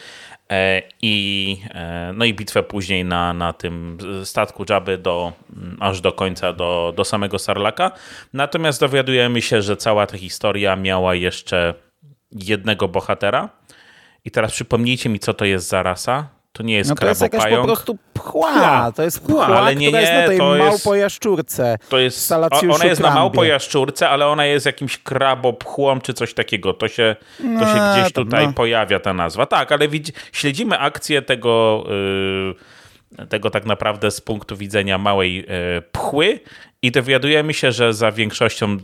[0.52, 6.02] E, i, e, no i bitwę później na, na tym statku Jabby do, mm, aż
[6.02, 7.92] do końca, do, do samego Sarlaka.
[8.34, 11.74] Natomiast dowiadujemy się, że cała ta historia miała jeszcze
[12.32, 13.50] jednego bohatera.
[14.26, 16.28] I teraz przypomnijcie mi, co to jest za rasa.
[16.56, 18.92] To nie jest no to jest jakaś po prostu pchła.
[18.96, 21.78] To jest pchła, ale nie, nie, jest na tej to małpojaszczurce.
[21.90, 22.32] To jest,
[22.72, 26.74] ona jest na małpojaszczurce, ale ona jest jakimś krabopchłą czy coś takiego.
[26.74, 28.54] To się, no, to się gdzieś tutaj no.
[28.54, 29.46] pojawia ta nazwa.
[29.46, 31.84] Tak, ale widz, śledzimy akcję tego...
[31.90, 32.56] Yy,
[33.30, 35.46] tego tak naprawdę z punktu widzenia małej yy,
[35.92, 36.40] pchły
[36.82, 38.78] i dowiadujemy się, że za większością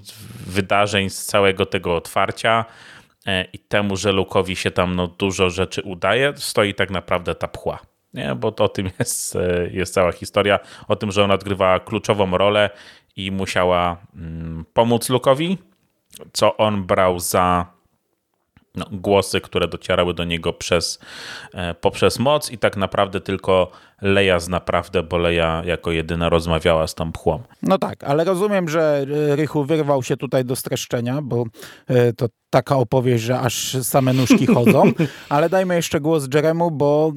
[0.48, 2.66] wydarzeń z całego tego otwarcia
[3.54, 7.80] i temu, że Lukowi się tam no, dużo rzeczy udaje, stoi tak naprawdę ta pchła.
[8.14, 8.36] Nie?
[8.36, 12.38] Bo to o tym jest, e, jest cała historia, o tym, że ona odgrywała kluczową
[12.38, 12.70] rolę
[13.16, 15.58] i musiała mm, pomóc Lukowi,
[16.34, 17.66] co on brał za
[18.76, 21.00] no, głosy, które docierały do niego przez,
[21.54, 26.88] e, poprzez moc i tak naprawdę tylko Leja z naprawdę, bo Leja jako jedyna rozmawiała
[26.88, 27.42] z tą pchłą.
[27.62, 29.06] No tak, ale rozumiem, że
[29.36, 31.44] Rychu wyrwał się tutaj do streszczenia, bo
[31.88, 34.84] e, to taka opowieść, że aż same nóżki chodzą,
[35.30, 37.14] ale dajmy jeszcze głos Jeremu, bo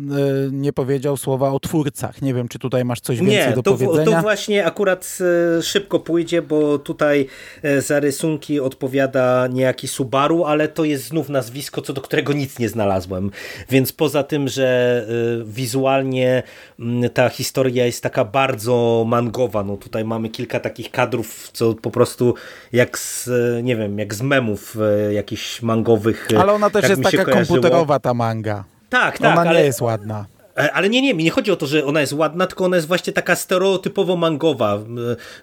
[0.49, 2.23] y, nie powiedział słowa o twórcach.
[2.23, 4.16] Nie wiem, czy tutaj masz coś więcej nie, do to, powiedzenia.
[4.16, 5.18] to właśnie akurat
[5.59, 7.27] e, szybko pójdzie, bo tutaj
[7.62, 12.59] e, za rysunki odpowiada niejaki Subaru, ale to jest znów nazwisko, co do którego nic
[12.59, 13.31] nie znalazłem.
[13.70, 15.07] Więc poza tym, że
[15.40, 16.42] e, wizualnie
[16.81, 21.90] m, ta historia jest taka bardzo mangowa, no tutaj mamy kilka takich kadrów, co po
[21.90, 22.35] prostu
[22.73, 23.31] jak z,
[23.64, 24.77] nie wiem, jak z memów
[25.09, 26.29] e, jakichś mangowych.
[26.35, 27.47] e, Ale ona też tak jest taka kojarzyło.
[27.47, 28.65] komputerowa ta manga.
[28.89, 29.65] Tak, tak, Ona nie ale...
[29.65, 30.27] jest ładna.
[30.59, 32.77] E, Ale nie, nie, mi nie chodzi o to, że ona jest ładna, tylko ona
[32.77, 34.79] jest właśnie taka stereotypowo mangowa.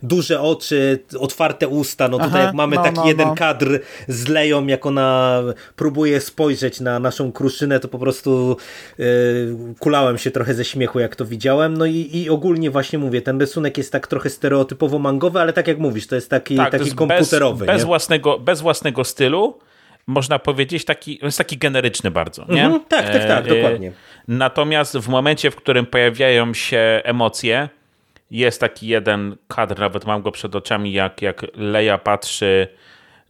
[0.03, 3.35] Duże oczy, otwarte usta, no tutaj Aha, jak mamy no, taki no, jeden no.
[3.35, 5.41] kadr z Leją, jak ona
[5.75, 8.57] próbuje spojrzeć na naszą kruszynę, to po prostu
[8.99, 9.03] e,
[9.79, 11.77] kulałem się trochę ze śmiechu, jak to widziałem.
[11.77, 15.67] No i, i ogólnie właśnie mówię, ten rysunek jest tak trochę stereotypowo mangowy, ale tak
[15.67, 17.65] jak mówisz, to jest taki, Tak, to taki jest komputerowy.
[17.65, 17.85] Bez, bez, nie?
[17.85, 19.53] własnego, bez własnego stylu,
[20.07, 22.45] można powiedzieć, taki, jest taki generyczny bardzo.
[22.49, 22.65] Nie?
[22.65, 23.91] Mhm, tak, tak, tak, E, dokładnie.
[24.27, 27.69] Natomiast w momencie, w którym pojawiają się emocje,
[28.31, 32.67] jest taki jeden kadr, nawet mam go przed oczami, jak, jak Leia patrzy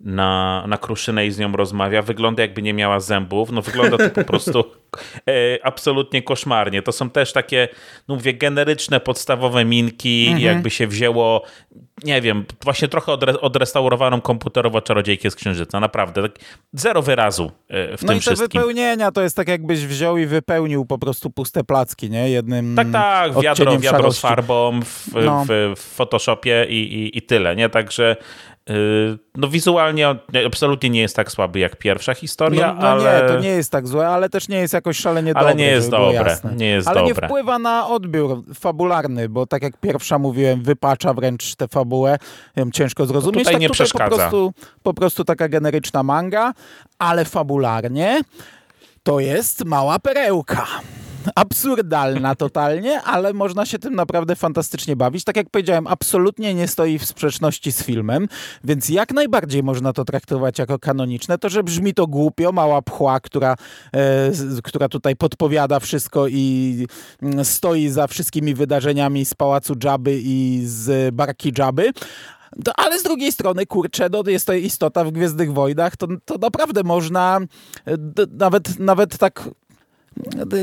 [0.03, 2.01] na, na kruszynę i z nią rozmawia.
[2.01, 3.51] Wygląda jakby nie miała zębów.
[3.51, 4.63] No wygląda to po prostu
[5.29, 5.31] e,
[5.63, 6.81] absolutnie koszmarnie.
[6.81, 7.67] To są też takie,
[8.07, 11.43] no mówię, generyczne, podstawowe minki, jakby się wzięło,
[12.03, 15.79] nie wiem, właśnie trochę odre, odrestaurowaną komputerowo czarodziejkę z Księżyca.
[15.79, 16.21] Naprawdę.
[16.21, 16.31] Tak
[16.73, 18.61] zero wyrazu e, w No tym i te wszystkim.
[18.61, 22.29] wypełnienia to jest tak jakbyś wziął i wypełnił po prostu puste placki, nie?
[22.29, 25.45] Jednym Tak, tak, wiadro, wiadro z farbą w, No.
[25.49, 27.69] w, w Photoshopie i, i, i tyle, nie?
[27.69, 28.15] Także
[29.35, 30.15] no wizualnie
[30.47, 33.21] absolutnie nie jest tak słaby jak pierwsza historia, No, no ale...
[33.23, 35.55] nie, to nie jest tak złe, ale też nie jest jakoś szalenie Ale dobre.
[35.65, 37.21] nie jest dobre, nie jest ale dobre.
[37.21, 42.17] nie wpływa na odbiór fabularny, bo tak jak pierwsza mówiłem, wypacza wręcz tę fabułę,
[42.73, 43.39] ciężko zrozumieć.
[43.39, 44.09] tutaj tak nie tutaj przeszkadza.
[44.09, 44.53] Po prostu,
[44.83, 46.53] po prostu taka generyczna manga,
[46.99, 48.21] ale fabularnie
[49.03, 50.67] to jest mała perełka.
[51.35, 55.23] Absurdalna totalnie, ale można się tym naprawdę fantastycznie bawić.
[55.23, 58.27] Tak jak powiedziałem, absolutnie nie stoi w sprzeczności z filmem,
[58.63, 61.37] więc jak najbardziej można to traktować jako kanoniczne.
[61.37, 63.55] To, że brzmi to głupio, mała pchła, która,
[63.95, 64.31] e,
[64.63, 66.87] która tutaj podpowiada wszystko i
[67.21, 71.91] mm, stoi za wszystkimi wydarzeniami z Pałacu Dżaby i z Barki Dżaby.
[72.65, 76.37] To, ale z drugiej strony, kurczę, no, jest to istota w Gwiezdnych Wojnach, to, to
[76.37, 77.39] naprawdę można
[77.85, 79.49] e, d- nawet, nawet tak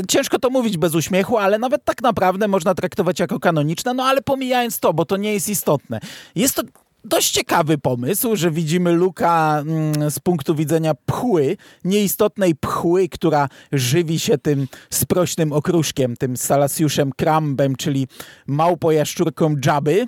[0.07, 4.21] Ciężko to mówić bez uśmiechu, ale nawet tak naprawdę można traktować jako kanoniczne, no ale
[4.21, 5.99] pomijając to, bo to nie jest istotne.
[6.35, 6.63] Jest to
[7.05, 14.19] dość ciekawy pomysł, że widzimy Luka mm, z punktu widzenia pchły, nieistotnej pchły, która żywi
[14.19, 18.07] się tym sprośnym okruszkiem, tym Salasiuszem Krambem, czyli
[18.47, 20.07] małpojaszczurką Dżaby.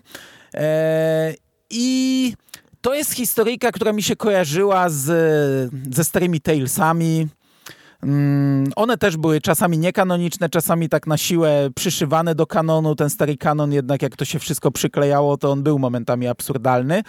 [0.54, 1.36] Eee,
[1.70, 2.34] I
[2.82, 5.04] to jest historyjka, która mi się kojarzyła z,
[5.92, 7.28] ze starymi Talesami,
[8.76, 12.96] One też były czasami niekanoniczne, czasami tak na siłę przyszywane do kanonu.
[12.96, 17.04] Ten stary kanon jednak jak to się wszystko przyklejało, to on był momentami absurdalny.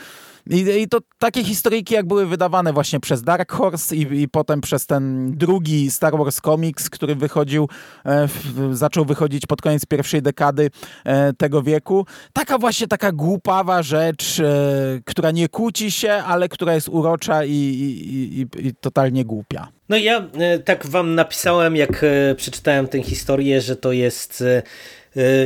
[0.50, 4.60] I, i to takie historyjki jak były wydawane właśnie przez Dark Horse i, i potem
[4.60, 7.68] przez ten drugi Star Wars Comics, który wychodził,
[8.04, 10.70] e, w, zaczął wychodzić pod koniec pierwszej dekady
[11.04, 12.06] e, tego wieku.
[12.32, 17.50] Taka właśnie taka głupawa rzecz, e, która nie kłóci się, ale która jest urocza i,
[17.50, 19.68] i, i, totalnie głupia.
[19.88, 24.62] No ja e, tak wam napisałem, jak e, przeczytałem tę historię, że to jest e,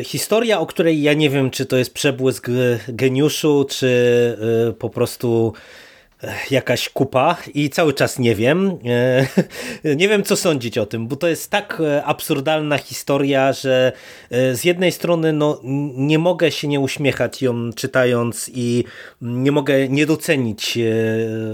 [0.04, 2.52] historia, o której ja nie wiem, czy to jest przebłysk e,
[2.88, 3.88] geniuszu, czy
[4.68, 5.52] e, po prostu
[6.22, 8.78] e, jakaś kupa i cały czas nie wiem.
[8.84, 9.26] E,
[9.96, 13.92] Nie wiem, co sądzić o tym, bo to jest tak e, absurdalna historia, że
[14.30, 15.60] e, z jednej strony no,
[15.96, 18.84] nie mogę się nie uśmiechać ją czytając i
[19.20, 20.82] nie mogę nie docenić e,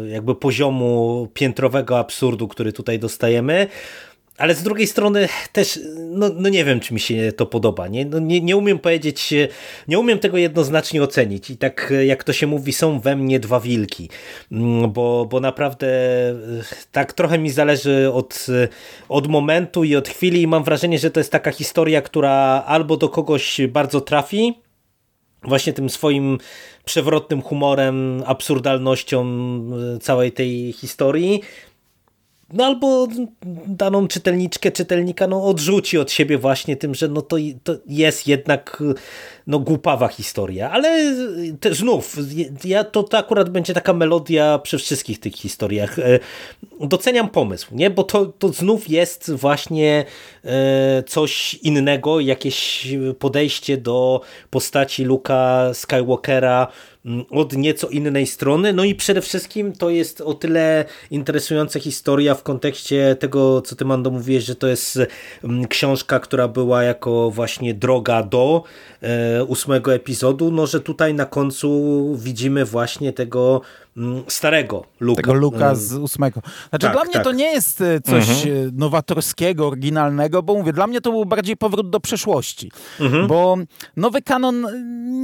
[0.09, 3.67] jakby poziomu piętrowego absurdu, który tutaj dostajemy.
[4.39, 7.89] Ale z drugiej strony też, no, no nie wiem, czy mi się to podoba.
[7.89, 8.05] Nie?
[8.05, 9.35] No nie, nie umiem powiedzieć,
[9.89, 11.51] nie umiem tego jednoznacznie ocenić.
[11.51, 14.11] I tak e, jak to się mówi, są we mnie dwa wilki.
[14.53, 15.87] Mm, Bo, bo naprawdę
[16.31, 16.35] e,
[16.93, 18.69] tak trochę mi zależy od, e,
[19.09, 20.43] od momentu i od chwili.
[20.43, 24.55] I mam wrażenie, że to jest taka historia, która albo do kogoś bardzo trafi,
[25.43, 26.39] właśnie tym swoim
[26.85, 29.27] przewrotnym humorem, absurdalnością
[30.01, 31.41] całej tej historii,
[32.53, 33.09] no albo
[33.67, 38.83] daną czytelniczkę, czytelnika no odrzuci od siebie właśnie tym, że no to, to jest jednak
[39.47, 41.15] no głupawa historia, ale
[41.61, 42.17] te, znów
[42.65, 45.99] ja, to, to akurat będzie taka melodia przy wszystkich tych historiach.
[45.99, 46.19] E,
[46.81, 47.91] Doceniam pomysł, nie?
[47.91, 50.05] bo to, to znów jest właśnie
[50.45, 56.69] e, coś innego, jakieś podejście do postaci Luka Skywalkera,
[57.31, 58.73] od nieco innej strony.
[58.73, 63.85] No i przede wszystkim to jest o tyle interesująca historia w kontekście tego, co ty
[63.85, 64.99] Mando mówiłeś, że to jest
[65.69, 68.63] książka, która była jako właśnie droga do
[69.03, 73.61] e, ósmego epizodu, no że tutaj na końcu widzimy właśnie tego
[74.29, 75.23] starego Luka.
[75.23, 75.77] Tego Luka mm.
[75.77, 76.41] z ósmego.
[76.69, 77.25] Znaczy tak, dla mnie tak.
[77.25, 78.69] to nie jest e, coś mhm.
[78.69, 82.71] E, nowatorskiego, oryginalnego, bo mówię, dla mnie to był bardziej powrót do przeszłości.
[83.01, 83.27] Mhm.
[83.27, 83.57] Bo
[83.97, 84.67] nowy kanon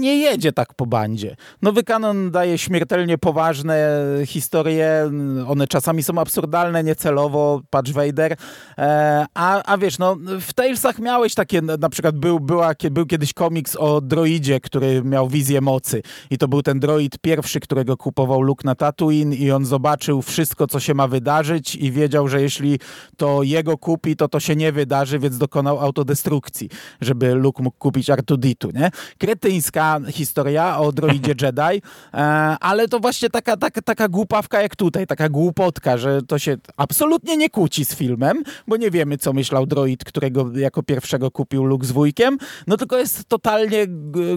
[0.00, 1.36] nie jedzie tak po bandzie.
[1.62, 5.10] Nowy kanon daje śmiertelnie poważne historie,
[5.48, 8.36] one czasami są absurdalne, niecelowo, Patch Vader,
[8.78, 13.32] e, a, a wiesz, no w Talesach miałeś takie, na przykład był, była, był kiedyś
[13.32, 18.42] komiks o droidzie, który miał wizję mocy i to był ten droid pierwszy, którego kupował
[18.42, 22.78] Luke na Tatooine i on zobaczył wszystko, co się ma wydarzyć i wiedział, że jeśli
[23.16, 26.68] to jego kupi, to to się nie wydarzy, więc dokonał autodestrukcji,
[27.00, 28.90] żeby Luke mógł kupić Artuditu, nie?
[29.18, 31.82] Kretyńska historia o droidzie Jedi,
[32.14, 32.18] e,
[32.60, 37.36] ale to właśnie taka, taka, taka głupawka jak tutaj, taka głupotka, że to się absolutnie
[37.36, 41.86] nie kłóci z filmem, bo nie wiemy, co myślał droid, którego jako pierwszego kupił Luke
[41.86, 43.86] z wujkiem, no tylko jest totalnie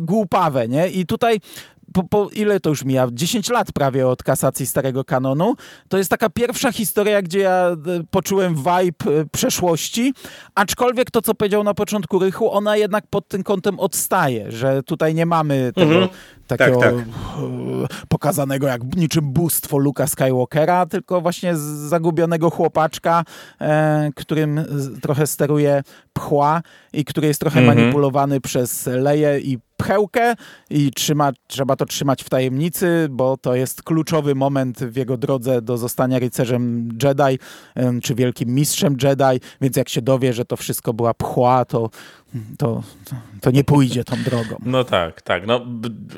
[0.02, 0.90] głupawe, nie?
[0.90, 1.40] I tutaj
[1.94, 3.08] po, po, ile to już mija?
[3.12, 5.56] 10 lat prawie od kasacji starego kanonu.
[5.88, 7.78] To jest taka pierwsza historia, gdzie ja e,
[8.12, 10.14] poczułem vibe e, przeszłości,
[10.56, 15.16] aczkolwiek to, co powiedział na początku Rychu, ona jednak pod tym kątem odstaje, że tutaj
[15.16, 16.10] nie mamy tego mhm.
[16.48, 17.06] takiego tak, tak.
[18.10, 21.56] pokazanego jak niczym bóstwo Luka Skywalkera, tylko właśnie
[21.88, 23.24] zagubionego chłopaczka,
[23.62, 24.66] e, którym
[25.02, 25.84] trochę steruje
[26.14, 26.62] pchła
[26.94, 27.78] i który jest trochę mhm.
[27.78, 30.36] manipulowany przez Leję i pchełkę
[30.70, 35.62] i trzyma, trzeba to trzymać w tajemnicy, bo to jest kluczowy moment w jego drodze
[35.62, 37.40] do zostania rycerzem Jedi,
[38.04, 41.90] czy wielkim mistrzem Jedi, więc jak się dowie, że to wszystko była pchła, to,
[42.58, 42.84] to,
[43.42, 44.56] to nie pójdzie tą drogą.
[44.66, 45.48] No tak, tak.
[45.48, 45.66] No,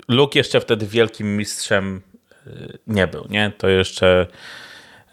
[0.08, 2.02] Luke jeszcze wtedy wielkim mistrzem
[2.48, 3.52] y, nie był, nie?
[3.58, 4.28] To jeszcze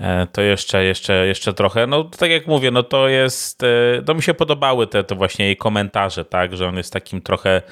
[0.01, 4.15] e, to jeszcze, jeszcze, jeszcze trochę, no tak jak mówię, no to jest, e, to
[4.15, 7.63] mi się podobały te, te właśnie jej komentarze, tak, że on jest takim trochę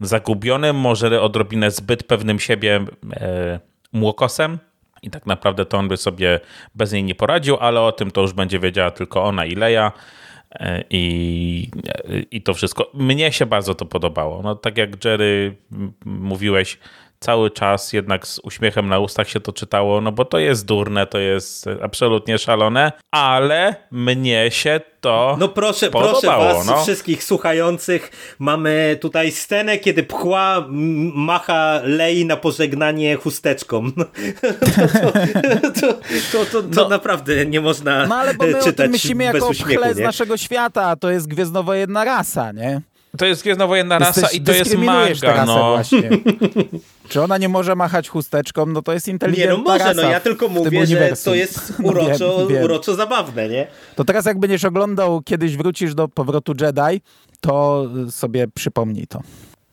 [0.00, 3.60] zagubionym, może odrobinę zbyt pewnym siebie e,
[3.92, 4.58] młokosem.
[5.02, 6.40] I tak naprawdę to on by sobie
[6.74, 9.92] bez niej nie poradził, ale o tym to już będzie wiedziała tylko ona i Leia.
[10.54, 11.70] E, I,
[12.30, 12.90] I to wszystko.
[12.94, 14.42] Mnie się bardzo to podobało.
[14.42, 15.56] No, tak jak Jerry
[16.04, 16.78] mówiłeś,
[17.20, 21.06] cały czas jednak z uśmiechem na ustach się to czytało, no bo to jest durne,
[21.06, 26.82] to jest absolutnie szalone, ale mnie się to No proszę, podobało, proszę was no.
[26.82, 30.66] wszystkich słuchających, mamy tutaj scenę, kiedy pchła
[31.14, 33.92] macha Lei na pożegnanie chusteczką.
[35.80, 35.92] to,
[36.32, 36.88] to, to, to no.
[36.88, 40.36] naprawdę nie można No ale bo my czytać o tym myślimy jako uśmiechu, z naszego
[40.36, 42.80] świata, to jest gwiezdnowojenna rasa, nie?
[43.18, 45.70] To jest gwiezdnowojenna rasa i to jest manga, no.
[45.70, 46.10] właśnie.
[47.08, 48.66] Czy ona nie może machać chusteczką?
[48.66, 52.34] No to jest inteligentna Nie, no może, no ja tylko mówię, że to jest uroczo,
[52.38, 52.64] no, wiem, wiem.
[52.64, 53.66] uroczo zabawne, nie?
[53.96, 57.00] To teraz jak będziesz oglądał, kiedyś wrócisz do powrotu Jedi,
[57.40, 59.22] to sobie przypomnij to.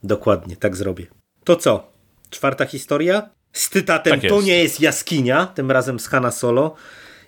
[0.03, 1.05] Dokładnie, tak zrobię.
[1.43, 1.91] To co?
[2.29, 3.29] Czwarta historia?
[3.53, 6.75] Z cytatem tak to nie jest jaskinia, tym razem z Hanna Solo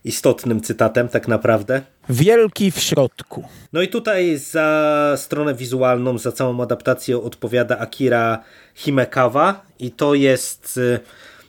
[0.04, 1.82] istotnym cytatem tak naprawdę.
[2.10, 3.44] Wielki w środku.
[3.74, 8.44] No i tutaj za stronę wizualną, za całą adaptację odpowiada Akira
[8.76, 11.00] Himekawa i to jest y,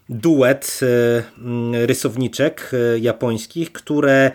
[0.08, 4.30] duet y, mm, rysowniczek y, japońskich, które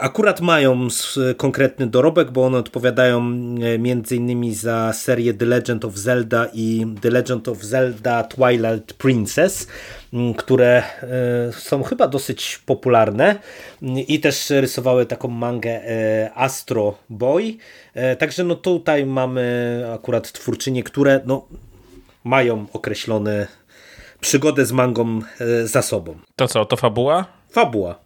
[0.00, 0.88] akurat mają
[1.36, 3.20] konkretny dorobek, bo one odpowiadają
[3.78, 9.68] między innymi za serię The Legend of Zelda i The Legend of Zelda Twilight Princess,
[10.36, 13.36] które e, są chyba dosyć popularne
[14.08, 15.80] i też rysowały taką mangę
[16.34, 17.56] Astro Boy.
[18.18, 21.46] Także no tutaj mamy akurat twórczynie, które no
[22.24, 23.46] mają określone
[24.20, 25.20] przygodę z mangą
[25.64, 26.18] za sobą.
[26.36, 27.26] To co, to fabuła?
[27.50, 27.98] Fabuła.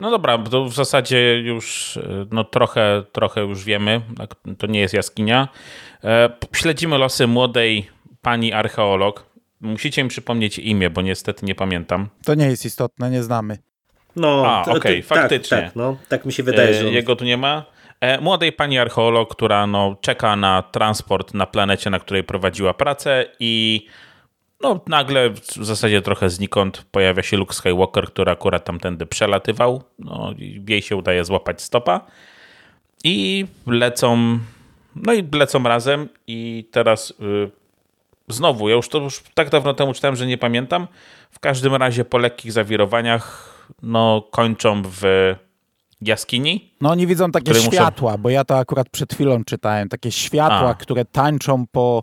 [0.00, 4.80] No dobra, to w zasadzie już e, no trochę, trochę już wiemy, tak, to nie
[4.80, 5.48] jest jaskinia.
[6.04, 7.90] E, śledzimy losy młodej
[8.22, 9.27] pani archeolog.
[9.60, 12.08] Musicie mi przypomnieć imię, bo niestety nie pamiętam.
[12.24, 13.58] To nie jest istotne, nie znamy.
[14.16, 15.56] No, okej, okay, faktycznie.
[15.56, 16.86] Tak, tak, no, tak mi się wydaje, że...
[16.88, 16.92] On...
[16.92, 17.64] Jego tu nie ma.
[18.20, 23.86] Młodej pani archeolog, która no, czeka na transport na planecie, na której prowadziła pracę i
[24.62, 29.82] no nagle w zasadzie trochę znikąd pojawia się Luke Skywalker, który akurat tamtędy przelatywał.
[29.98, 30.34] No,
[30.68, 32.06] jej się udaje złapać stopa
[33.04, 34.38] i lecą,
[34.96, 37.50] no i lecą razem i teraz yy,
[38.28, 40.86] znowu, ja już to już tak dawno temu czytałem, że nie pamiętam.
[41.30, 45.34] W każdym razie po lekkich zawirowaniach no kończą w
[46.00, 46.74] jaskini?
[46.80, 50.74] No oni widzą takie światła, bo ja to akurat przed chwilą czytałem, takie światła, A.
[50.74, 52.02] które tańczą po,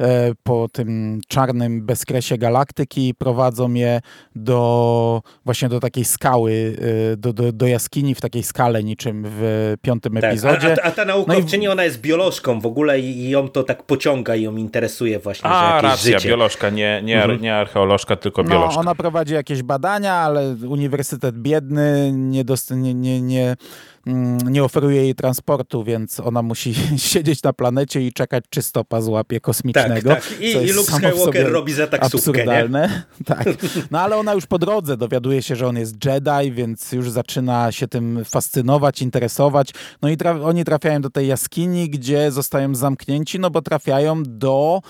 [0.00, 4.00] e, po tym czarnym bezkresie galaktyki i prowadzą je
[4.34, 6.76] do właśnie do takiej skały,
[7.12, 10.76] e, do, do, do jaskini w takiej skale niczym w piątym Tak, epizodzie.
[10.84, 14.34] a, a ta naukowczyni, ona jest biolożką w ogóle i i ją to tak pociąga
[14.36, 16.28] i ją interesuje właśnie, że A, jakieś racja, życie.
[16.28, 17.40] biolożka, nie, nie, Mhm.
[17.42, 18.80] nie archeolożka, tylko No, biolożka.
[18.80, 23.35] ona prowadzi jakieś badania, ale uniwersytet biedny nie, dost, nie, nie, nie,
[24.06, 26.74] mm, nie oferuje jej transportu, więc ona musi
[27.12, 30.10] siedzieć na planecie i czekać, czy stopa złapie kosmicznego.
[30.10, 30.40] Tak, tak.
[30.40, 32.42] I- co i Luke Skywalker robi za taksówkę, nie?
[32.42, 33.02] Absurdalne.
[33.26, 33.44] Tak.
[33.90, 37.72] No ale ona już po drodze dowiaduje się, że on jest Jedi, więc już zaczyna
[37.72, 39.70] się tym fascynować, interesować.
[40.02, 44.80] No i tra- oni trafiają do tej jaskini, gdzie zostają zamknięci, no bo trafiają do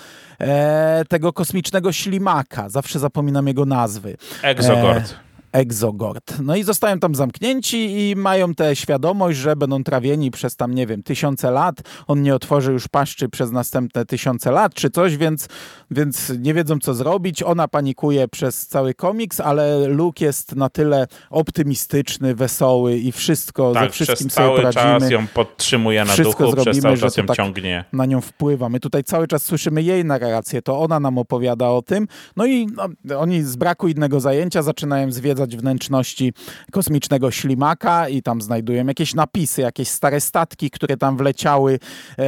[0.41, 2.69] e, tego kosmicznego ślimaka.
[2.69, 4.17] Zawsze zapominam jego nazwy.
[4.43, 5.15] Exogord.
[5.51, 6.39] Exogord.
[6.41, 10.87] No i zostają tam zamknięci i mają tę świadomość, że będą trawieni przez tam, nie
[10.87, 11.81] wiem, tysiące lat.
[12.07, 15.47] On nie otworzy już paszczy przez następne tysiące lat czy coś, więc,
[15.91, 17.43] więc nie wiedzą co zrobić.
[17.43, 23.79] Ona panikuje przez cały komiks, ale Luke jest na tyle optymistyczny, wesoły i wszystko, ze
[23.79, 24.99] tak, wszystkim przez sobie cały poradzimy.
[24.99, 27.85] czas ją podtrzymuje na Wszystko duchu, przez zrobimy, cały że czas ją tak- ciągnie.
[27.93, 28.69] na nią wpływa.
[28.69, 32.07] My tutaj cały czas słyszymy jej narrację, to ona nam opowiada o tym.
[32.35, 32.67] No i
[33.05, 36.33] no, oni z braku innego zajęcia zaczynają zwiedzać wnętrzności
[36.71, 41.79] kosmicznego ślimaka i tam znajdują jakieś napisy, jakieś stare statki, które tam wleciały,
[42.19, 42.23] e,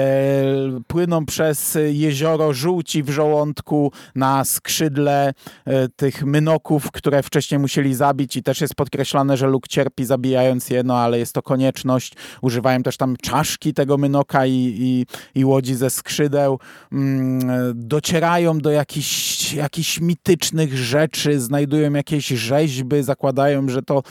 [0.88, 5.34] płyną przez jezioro żółci w żołądku na skrzydle
[5.66, 10.70] e, tych mynoków, które wcześniej musieli zabić i też jest podkreślane, że Luke cierpi zabijając
[10.70, 12.14] je, no ale jest to konieczność.
[12.42, 15.06] Używają też tam czaszki tego mynoka i, i,
[15.40, 16.60] i łodzi ze skrzydeł.
[16.92, 17.40] Mm,
[17.76, 24.04] docierają do jakichś, jakichś mitycznych rzeczy, znajdują jakieś rzeźby, zakładają, że to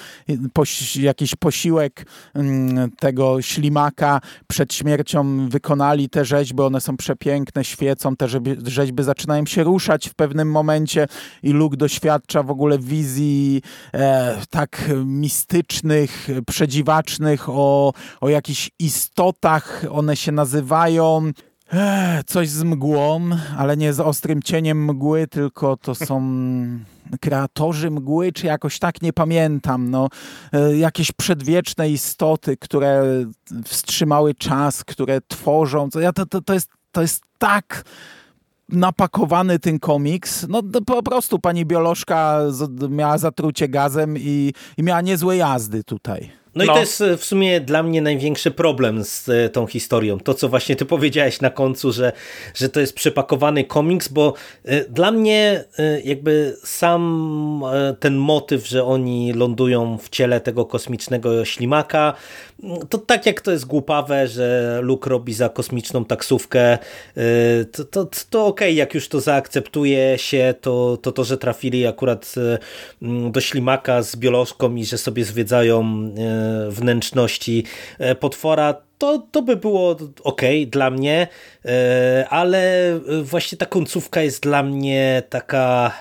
[0.53, 8.17] poś, jakiś posiłek mm, tego ślimaka przed śmiercią wykonali te rzeźby, one są przepiękne, świecą,
[8.17, 8.27] te
[8.67, 11.09] rzeźby, zaczynają się ruszać w pewnym momencie
[11.43, 13.63] i Luke doświadcza w ogóle wizji
[13.95, 21.33] e, tak mistycznych, przedziwacznych o, o jakichś istotach, one się nazywają
[22.27, 23.21] coś z mgłą,
[23.57, 26.23] ale nie z ostrym cieniem mgły, tylko to są
[27.21, 30.09] kreatorzy mgły, czy jakoś tak, nie pamiętam, no,
[30.53, 33.05] e, jakieś przedwieczne istoty, które
[33.65, 37.85] wstrzymały czas, które tworzą, to, to, to, jest, to jest tak
[38.69, 42.41] napakowany ten komiks, no po prostu pani biolożka
[42.89, 46.31] miała zatrucie gazem i, i miała niezłe jazdy tutaj.
[46.59, 46.75] No, i No.
[46.75, 50.19] to jest e, w sumie dla mnie największy problem z e, tą historią.
[50.19, 52.13] To, co właśnie ty powiedziałeś na końcu, że,
[52.55, 54.35] że to jest przepakowany komiks, bo
[54.65, 55.65] e, dla mnie
[56.05, 57.63] jakby sam
[58.01, 62.15] ten motyw, że oni lądują w ciele tego kosmicznego ślimaka,
[62.63, 66.79] m, to tak jak to jest głupawe, że Luke robi za kosmiczną taksówkę,
[67.73, 72.35] to, to, to okej, jak już to zaakceptuje się, to, to to, że trafili akurat
[72.37, 72.59] e,
[73.03, 75.85] m, do ślimaka z biolożką i że sobie zwiedzają
[76.71, 77.65] wnętrzności
[77.99, 81.29] e, potwora, to, to by było ok dla mnie,
[81.65, 85.93] e, ale e, właśnie ta końcówka jest dla mnie taka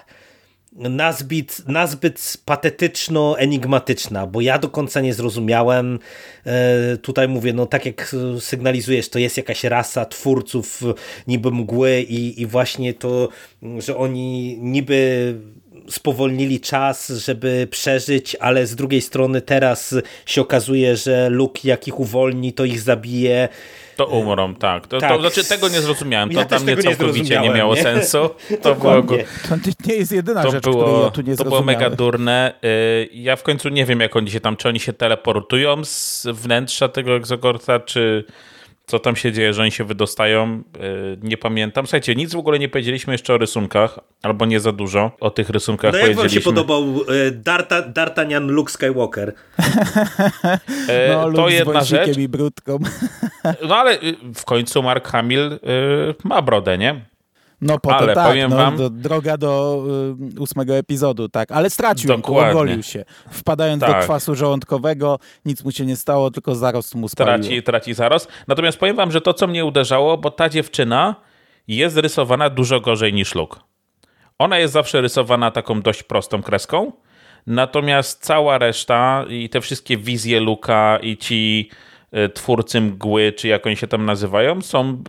[0.78, 6.00] nazbyt, nazbyt patetyczno-enigmatyczna, bo ja do końca nie zrozumiałem.
[6.46, 10.82] E, Tutaj mówię, no tak jak sygnalizujesz, to jest jakaś rasa twórców
[11.28, 13.30] niby mgły i, i właśnie to,
[13.80, 15.36] że oni niby
[15.90, 22.00] spowolnili czas, żeby przeżyć, ale z drugiej strony teraz się okazuje, że Luke jak ich
[22.00, 23.50] uwolni, to ich zabije.
[23.96, 24.88] To umrą, tak.
[24.88, 25.12] To, Tak.
[25.12, 26.30] to znaczy tego nie zrozumiałem.
[26.30, 27.82] To Ja też dla mnie nie całkowicie nie, zrozumiałem, miało nie?
[27.84, 28.30] sensu.
[28.62, 29.02] To było.
[29.02, 29.56] To
[29.88, 32.54] nie jest jedyna to rzecz, było, ja tu nie to było mega durne.
[32.66, 36.28] Y, Ja w końcu nie wiem, jak oni się tam, czy oni się teleportują z
[36.34, 38.24] wnętrza tego egzogorta, czy
[38.88, 40.64] co tam się dzieje, że oni się wydostają.
[40.78, 41.86] Y, Nie pamiętam.
[41.86, 45.50] Słuchajcie, nic w ogóle nie powiedzieliśmy jeszcze o rysunkach, albo nie za dużo o tych
[45.50, 49.34] rysunkach No jak wam się podobał e, Darta, D'Artagnan Luke Skywalker?
[50.90, 52.18] E, No, to lub z jedna rzecz.
[52.18, 52.78] i brudką.
[53.68, 55.60] No ale y, w końcu Mark Hamill y,
[56.24, 57.06] ma brodę, nie?
[57.62, 59.84] No po Ale tak, powiem no, wam- do, droga do
[60.38, 61.52] y, ósmego epizodu, tak.
[61.52, 62.52] Ale stracił Dokładnie.
[62.52, 63.06] ogolił się.
[63.32, 64.04] Wpadając do Tak.
[64.04, 67.38] kwasu żołądkowego, nic mu się nie stało, tylko zarost mu spaliło.
[67.38, 68.28] traci, traci zarost.
[68.48, 71.16] Natomiast powiem wam, że to, co mnie uderzało, bo ta dziewczyna
[71.68, 73.60] jest rysowana dużo gorzej niż Luke.
[74.40, 76.92] Ona jest zawsze rysowana taką dość prostą kreską,
[77.48, 81.70] natomiast cała reszta i te wszystkie wizje Luka i ci
[82.26, 85.04] y, twórcy mgły, czy jak oni się tam nazywają, są...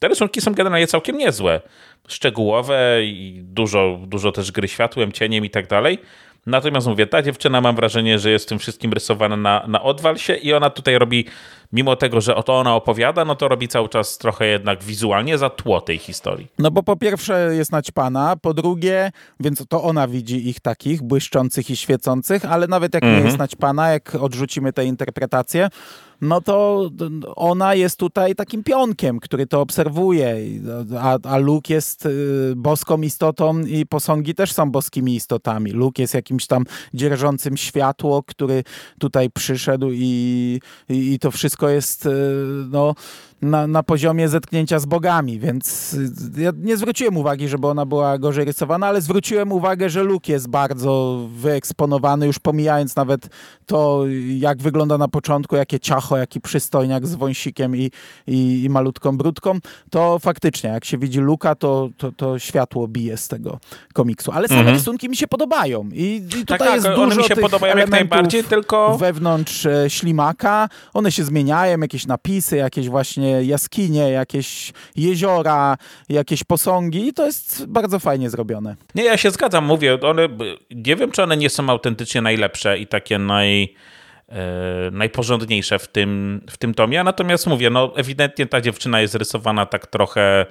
[0.00, 1.60] Te rysunki są generalnie całkiem niezłe.
[2.08, 5.98] Szczegółowe i dużo, dużo też gry światłem, cieniem i tak dalej.
[6.46, 10.34] Natomiast mówię, ta dziewczyna mam wrażenie, że jest tym wszystkim rysowana na, na odwal się
[10.34, 11.24] i ona tutaj robi,
[11.72, 15.38] mimo tego, że o to ona opowiada, no to robi cały czas trochę jednak wizualnie
[15.38, 16.46] za tło tej historii.
[16.58, 21.70] No bo po pierwsze jest naćpana, po drugie, więc to ona widzi ich takich błyszczących
[21.70, 23.20] i świecących, ale nawet jak Mhm.
[23.20, 25.68] nie jest naćpana, jak odrzucimy tę interpretację,
[26.20, 26.90] no to
[27.36, 30.36] ona jest tutaj takim pionkiem, który to obserwuje,
[30.98, 35.70] a, a Luke jest y, boską istotą i posągi też są boskimi istotami.
[35.70, 36.64] Luke jest jakimś tam
[36.94, 38.64] dzierżącym światło, który
[38.98, 42.10] tutaj przyszedł i, i, i to wszystko jest y,
[42.70, 42.94] no,
[43.42, 48.18] na, na poziomie zetknięcia z bogami, więc y, ja nie zwróciłem uwagi, żeby ona była
[48.18, 53.28] gorzej rysowana, ale zwróciłem uwagę, że Luke jest bardzo wyeksponowany, już pomijając nawet
[53.66, 54.04] to,
[54.38, 57.90] jak wygląda na początku, jakie ciacho, jaki przystojniak z wąsikiem i,
[58.26, 59.58] i, i malutką brudką,
[59.90, 63.58] to faktycznie, jak się widzi Luka, to, to, to światło bije z tego
[63.92, 64.32] komiksu.
[64.32, 64.76] Ale same Mhm.
[64.76, 67.76] rysunki mi się podobają i, i tutaj Tak, tak, jest one dużo mi się podobają
[67.76, 70.68] jak najbardziej, tylko- wewnątrz e, ślimaka.
[70.94, 75.76] One się zmieniają, jakieś napisy, jakieś właśnie jaskinie, jakieś jeziora,
[76.08, 78.76] jakieś posągi i to jest bardzo fajnie zrobione.
[78.94, 80.28] Nie, ja się zgadzam, mówię, one,
[80.70, 83.74] nie wiem, czy one nie są autentycznie najlepsze i takie naj,
[84.28, 89.66] e, najporządniejsze w tym, w tym tomie, natomiast mówię, no ewidentnie ta dziewczyna jest rysowana
[89.66, 90.46] tak trochę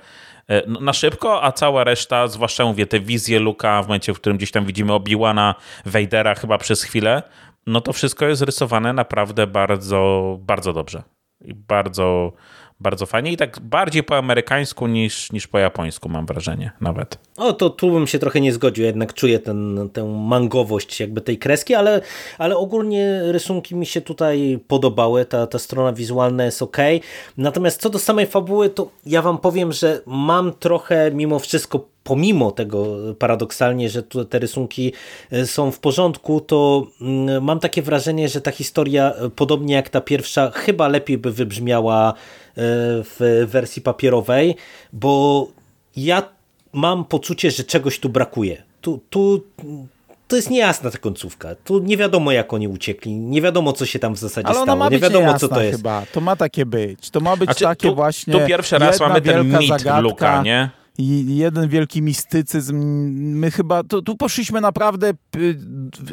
[0.47, 4.19] e, no, na szybko, a cała reszta, zwłaszcza mówię, te wizje Luka w momencie, w
[4.19, 5.55] którym gdzieś tam widzimy Obi-Wana,
[5.85, 7.23] Vadera chyba przez chwilę,
[7.67, 11.03] no to wszystko jest rysowane naprawdę bardzo, bardzo dobrze.
[11.41, 12.33] I bardzo,
[12.79, 17.19] bardzo fajnie i tak bardziej po amerykańsku niż, niż po japońsku mam wrażenie nawet.
[17.37, 21.37] O, to tu bym się trochę nie zgodził, jednak czuję ten, tę mangowość jakby tej
[21.37, 22.01] kreski, ale,
[22.37, 26.77] ale ogólnie rysunki mi się tutaj podobały, ta, ta strona wizualna jest ok.
[27.37, 32.51] Natomiast co do samej fabuły, to ja wam powiem, że mam trochę mimo wszystko pomimo
[32.51, 34.93] tego paradoksalnie, że te rysunki
[35.31, 39.89] e, są w porządku, to mm, mam takie wrażenie, że ta historia, e, podobnie jak
[39.89, 42.13] ta pierwsza, chyba lepiej by wybrzmiała
[43.03, 44.55] w wersji papierowej,
[44.93, 45.47] bo
[45.95, 46.23] ja
[46.73, 48.63] mam poczucie, że czegoś tu brakuje.
[48.81, 49.43] Tu, tu
[50.27, 51.55] to jest niejasna ta końcówka.
[51.63, 54.65] Tu nie wiadomo, jak oni uciekli, nie wiadomo, co się tam w zasadzie Ale ona
[54.65, 55.77] stało, ma nie być wiadomo, niejasna co to jest.
[55.77, 56.03] chyba.
[56.13, 57.09] To ma takie być.
[57.09, 59.99] To ma być Znaczy, takie tu, właśnie Tu pierwszy raz mamy ten mit zagadka.
[59.99, 60.69] Luka, nie?
[61.27, 62.75] Jeden wielki mistycyzm.
[63.39, 65.39] My chyba, tu, tu poszliśmy naprawdę p-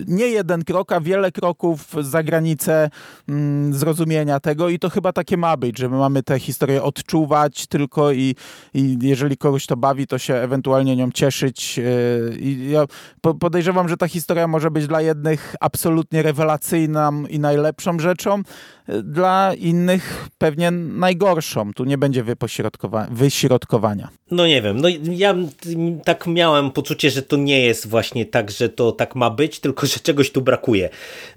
[0.07, 2.91] nie jeden krok, a wiele kroków za granicę
[3.29, 7.67] mm, zrozumienia tego i to chyba takie ma być, że my mamy tę historię odczuwać
[7.67, 8.35] tylko i,
[8.75, 11.79] i jeżeli kogoś to bawi, to się ewentualnie nią cieszyć.
[11.79, 12.85] Yy, I ja
[13.21, 18.43] po- podejrzewam, że ta historia może być dla jednych absolutnie rewelacyjną i najlepszą rzeczą,
[18.89, 21.73] yy, dla innych pewnie najgorszą.
[21.73, 24.09] Tu nie będzie wypośrodkowa- wyśrodkowania.
[24.31, 25.35] No nie wiem, no ja
[26.05, 29.87] tak miałem poczucie, że to nie jest właśnie tak, że to tak ma być, tylko
[29.87, 30.89] że czegoś tu brakuje.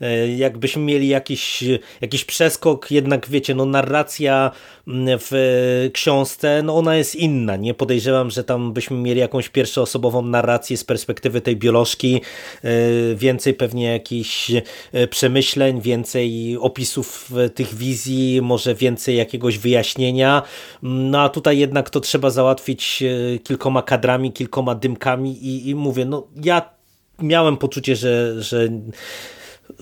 [0.02, 1.64] E, Jakbyśmy mieli jakiś,
[2.02, 4.52] jakiś przeskok, jednak wiecie, no narracja
[4.88, 7.74] mm, w książce, no ona jest inna, nie?
[7.74, 12.22] Podejrzewam, że tam byśmy mieli jakąś pierwszoosobową narrację z perspektywy tej biolożki,
[12.64, 12.70] e,
[13.16, 14.52] więcej pewnie jakichś
[14.94, 20.42] e, przemyśleń, więcej opisów tych wizji, może więcej jakiegoś wyjaśnienia,
[20.84, 23.04] no a tutaj jednak to trzeba załatwić
[23.43, 26.70] kilkoma kadrami, kilkoma dymkami i, i mówię, no ja
[27.22, 28.70] miałem poczucie, że, że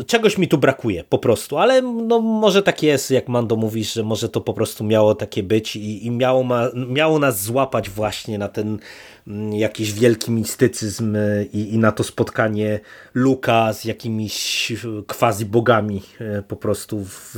[0.08, 4.04] czegoś mi tu brakuje po prostu, ale no może tak jest, jak Mando mówisz, że
[4.04, 8.38] może to po prostu miało takie być i, i miało, ma, miało nas złapać właśnie
[8.38, 8.80] na ten
[9.28, 12.80] mm, jakiś wielki mistycyzm e, i, i na to spotkanie
[13.14, 14.74] Luka z jakimiś
[15.08, 17.36] quasi bogami e, po prostu w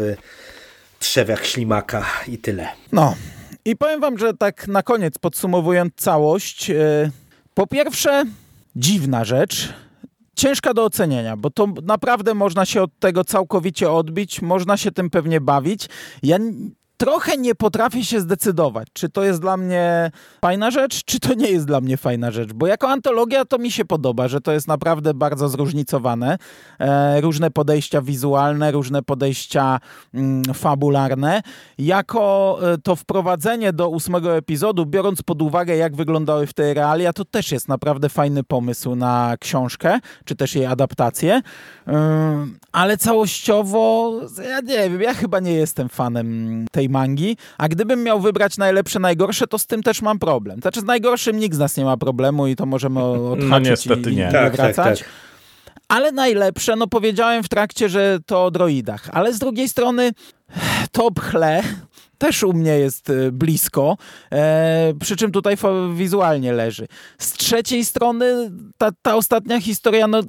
[0.99, 2.67] trzewiach ślimaka i tyle.
[2.91, 3.15] No.
[3.65, 6.75] I powiem wam, że tak na koniec podsumowując całość, e,
[7.53, 8.23] po pierwsze
[8.75, 9.73] dziwna rzecz,
[10.35, 15.09] ciężka do ocenienia, bo to naprawdę można się od tego całkowicie odbić, można się tym
[15.09, 15.89] pewnie bawić.
[16.23, 16.37] Ja
[16.99, 21.51] trochę nie potrafię się zdecydować, czy to jest dla mnie fajna rzecz, czy to nie
[21.51, 24.67] jest dla mnie fajna rzecz, bo jako antologia to mi się podoba, że to jest
[24.67, 26.37] naprawdę bardzo zróżnicowane,
[26.79, 29.79] e, różne podejścia wizualne, różne podejścia
[30.13, 31.41] mm, fabularne.
[31.77, 37.13] Jako e, to wprowadzenie do ósmego epizodu, biorąc pod uwagę jak wyglądały w tej realia,
[37.13, 41.41] to też jest naprawdę fajny pomysł na książkę, czy też jej adaptację,
[41.87, 44.11] Ym, ale całościowo
[44.49, 48.99] ja nie wiem, ja chyba nie jestem fanem tej mangi, a gdybym miał wybrać najlepsze,
[48.99, 50.61] najgorsze, to z tym też mam problem.
[50.61, 54.13] Znaczy z najgorszym nikt z nas nie ma problemu i to możemy odhaczyć niestety i,
[54.13, 54.25] i nie.
[54.25, 54.99] nie Tak, tak, wracać.
[54.99, 55.09] tak.
[55.87, 60.11] Ale najlepsze, no powiedziałem w trakcie, że to o droidach, ale z drugiej strony
[60.91, 61.63] to pchle,
[62.17, 63.97] też u mnie jest e, blisko,
[64.31, 65.57] e, przy czym tutaj
[65.95, 66.87] wizualnie leży.
[67.17, 70.21] Z trzeciej strony ta, ta ostatnia historia, no,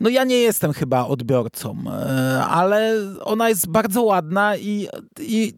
[0.00, 2.94] no ja nie jestem chyba odbiorcą, e, ale
[3.24, 4.88] ona jest bardzo ładna i,
[5.20, 5.54] i,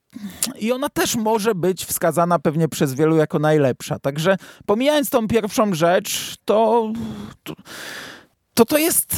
[0.58, 3.98] i ona też może być wskazana pewnie przez wielu jako najlepsza.
[3.98, 4.36] Także
[4.66, 6.92] pomijając tą pierwszą rzecz, to
[8.54, 9.16] to, to jest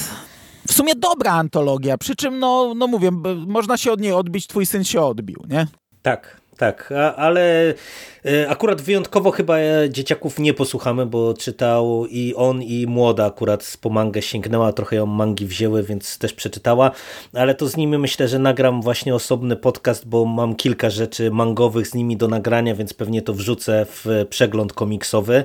[0.69, 3.11] w sumie dobra antologia, przy czym, no, no mówię,
[3.47, 5.67] można się od niej odbić, twój syn się odbił, nie?
[6.03, 7.75] Tak, tak, ale
[8.25, 13.77] e, akurat wyjątkowo chyba e, dzieciaków nie posłuchamy, bo czytał i on i młoda akurat
[13.81, 16.91] po mangę sięgnęła, trochę ją mangi wzięły, więc też przeczytała,
[17.33, 21.89] ale to z nimi myślę, że nagram właśnie osobny podcast, bo mam kilka rzeczy mangowych
[21.89, 25.45] z nimi do nagrania, więc pewnie to wrzucę w przegląd komiksowy,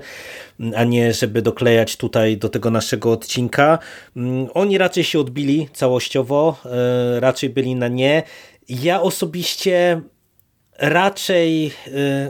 [0.75, 3.79] a nie żeby doklejać tutaj do tego naszego odcinka.
[4.15, 8.23] Mm, oni raczej się odbili całościowo, e, raczej byli na nie.
[8.69, 10.01] Ja osobiście
[10.79, 11.71] raczej y,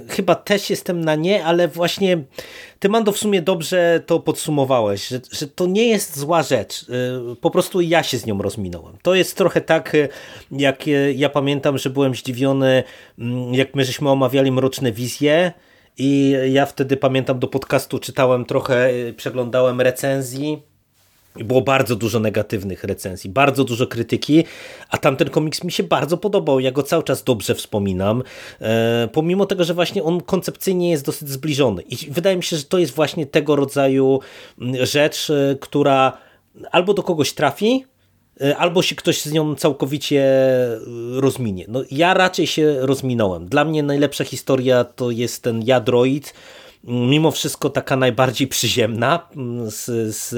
[0.10, 2.18] chyba też jestem na nie, ale właśnie
[2.80, 6.84] ty Mando w sumie dobrze to podsumowałeś, że, że to nie jest zła rzecz.
[6.84, 8.98] Y, po prostu ja się z nią rozminąłem.
[9.02, 10.10] To jest trochę tak, y,
[10.52, 12.84] jak y, ja pamiętam, że byłem zdziwiony,
[13.20, 15.52] mm, jak my żeśmy omawiali Mroczne Wizje
[15.98, 20.75] i ja wtedy pamiętam do podcastu czytałem trochę, y, przeglądałem recenzji
[21.44, 24.44] było bardzo dużo negatywnych recenzji, bardzo dużo krytyki,
[24.90, 26.60] a tamten komiks mi się bardzo podobał.
[26.60, 28.24] Ja go cały czas dobrze wspominam,
[28.62, 31.82] e, pomimo tego, że właśnie on koncepcyjnie jest dosyć zbliżony.
[31.82, 34.20] I wydaje mi się, że to jest właśnie tego rodzaju
[34.62, 36.18] mm, rzecz, e, która
[36.72, 37.86] albo do kogoś trafi,
[38.42, 40.26] e, albo się ktoś z nią całkowicie
[41.14, 41.66] rozminie.
[41.68, 43.46] No, ja raczej się rozminąłem.
[43.46, 46.34] Dla mnie najlepsza historia to jest ten Jadroid,
[46.86, 50.34] mimo wszystko taka najbardziej przyziemna mm, z, z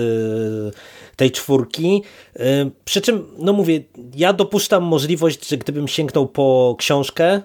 [1.16, 2.04] tej czwórki.
[2.36, 2.42] Y,
[2.86, 3.80] przy czym, no mówię,
[4.16, 7.42] ja dopuszczam możliwość, że gdybym sięgnął po książkę, y,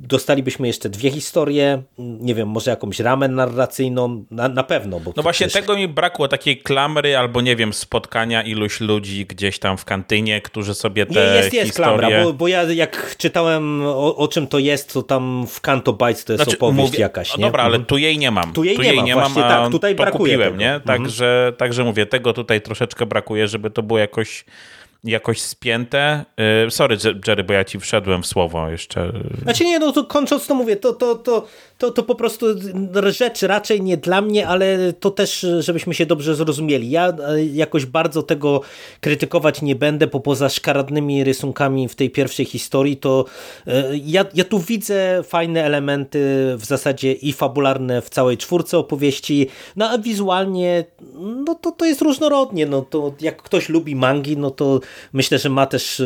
[0.00, 5.00] dostalibyśmy jeszcze dwie historie, nie wiem, może jakąś ramę narracyjną, na, na pewno.
[5.00, 5.52] Bo no właśnie też...
[5.52, 10.40] tego mi brakło, takiej klamry albo nie wiem, spotkania iluś ludzi gdzieś tam w kantynie,
[10.40, 11.98] którzy sobie te nie, jest, jest historie...
[11.98, 15.92] klamra, bo, bo ja jak czytałem o, o, czym to jest, to tam w Kanto
[15.92, 17.36] Bites to jest znaczy, opowieść mówię, jakaś.
[17.36, 17.44] Nie?
[17.44, 18.52] Dobra, ale tu jej nie mam.
[18.52, 20.56] Tu jej tu nie, jej nie mam, właśnie, tak, tutaj to kupiłem, tego.
[20.56, 20.74] nie?
[20.74, 20.82] Mhm.
[20.82, 24.44] Także, także mówię, tego tutaj tutaj troszeczkę brakuje, żeby to było jakoś
[25.04, 26.24] jakoś spięte.
[26.66, 29.12] Y, sorry, Jerry, bo ja ci wszedłem w słowo jeszcze.
[29.42, 31.46] Znaczy nie, no to kończąc to mówię, to, to, to,
[31.80, 32.46] to, to po prostu
[33.06, 36.90] rzecz raczej nie dla mnie, ale to też, żebyśmy się dobrze zrozumieli.
[36.90, 38.60] Ja e, jakoś bardzo tego
[39.00, 43.24] krytykować nie będę, bo poza szkaradnymi rysunkami w tej pierwszej historii, to
[43.66, 46.18] e, ja, ja tu widzę fajne elementy
[46.58, 50.84] w zasadzie i fabularne w całej czwórce opowieści, no a wizualnie
[51.46, 52.66] no to, to jest różnorodnie.
[52.66, 54.80] No to jak ktoś lubi mangi, no to
[55.12, 56.04] myślę, że ma też e,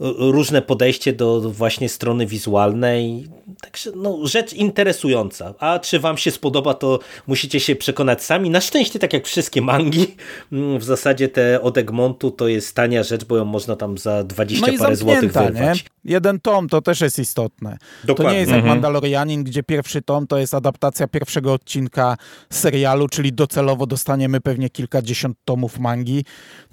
[0.00, 3.28] różne podejście do właśnie strony wizualnej.
[3.60, 5.54] Także no, rzecz interesująca.
[5.58, 8.50] A czy wam się spodoba, to musicie się przekonać sami.
[8.50, 10.16] Na szczęście, tak jak wszystkie mangi,
[10.52, 14.24] mm, w zasadzie te od Egmontu to jest tania rzecz, bo ją można tam za
[14.24, 15.54] 20 no parę złotych wyrwać.
[15.54, 15.74] Nie?
[16.04, 17.78] Jeden tom to też jest istotne.
[18.04, 18.30] Dokładnie.
[18.30, 18.76] To nie jest jak mhm.
[18.76, 22.16] Mandalorianin, gdzie pierwszy tom to jest adaptacja pierwszego odcinka
[22.50, 26.24] serialu, czyli docelowo dostaniemy pewnie kilkadziesiąt tomów mangi.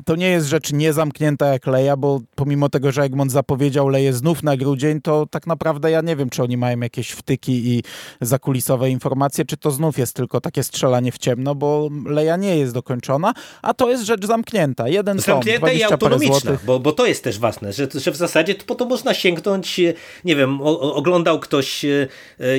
[0.05, 4.43] To nie jest rzecz niezamknięta jak Leia, bo pomimo tego, że Egmont zapowiedział leje znów
[4.43, 7.84] na grudzień, to tak naprawdę ja nie wiem, czy oni mają jakieś wtyki i
[8.22, 12.74] zakulisowe informacje, czy to znów jest tylko takie strzelanie w ciemno, bo leja nie jest
[12.74, 14.88] dokończona, a to jest rzecz zamknięta.
[14.88, 18.55] Jeden Zamknięta tom, i autonomiczna, bo, bo to jest też ważne, że, że w zasadzie
[18.55, 19.82] po to można sięgnąć,
[20.26, 22.07] nie wiem, o, oglądał ktoś e,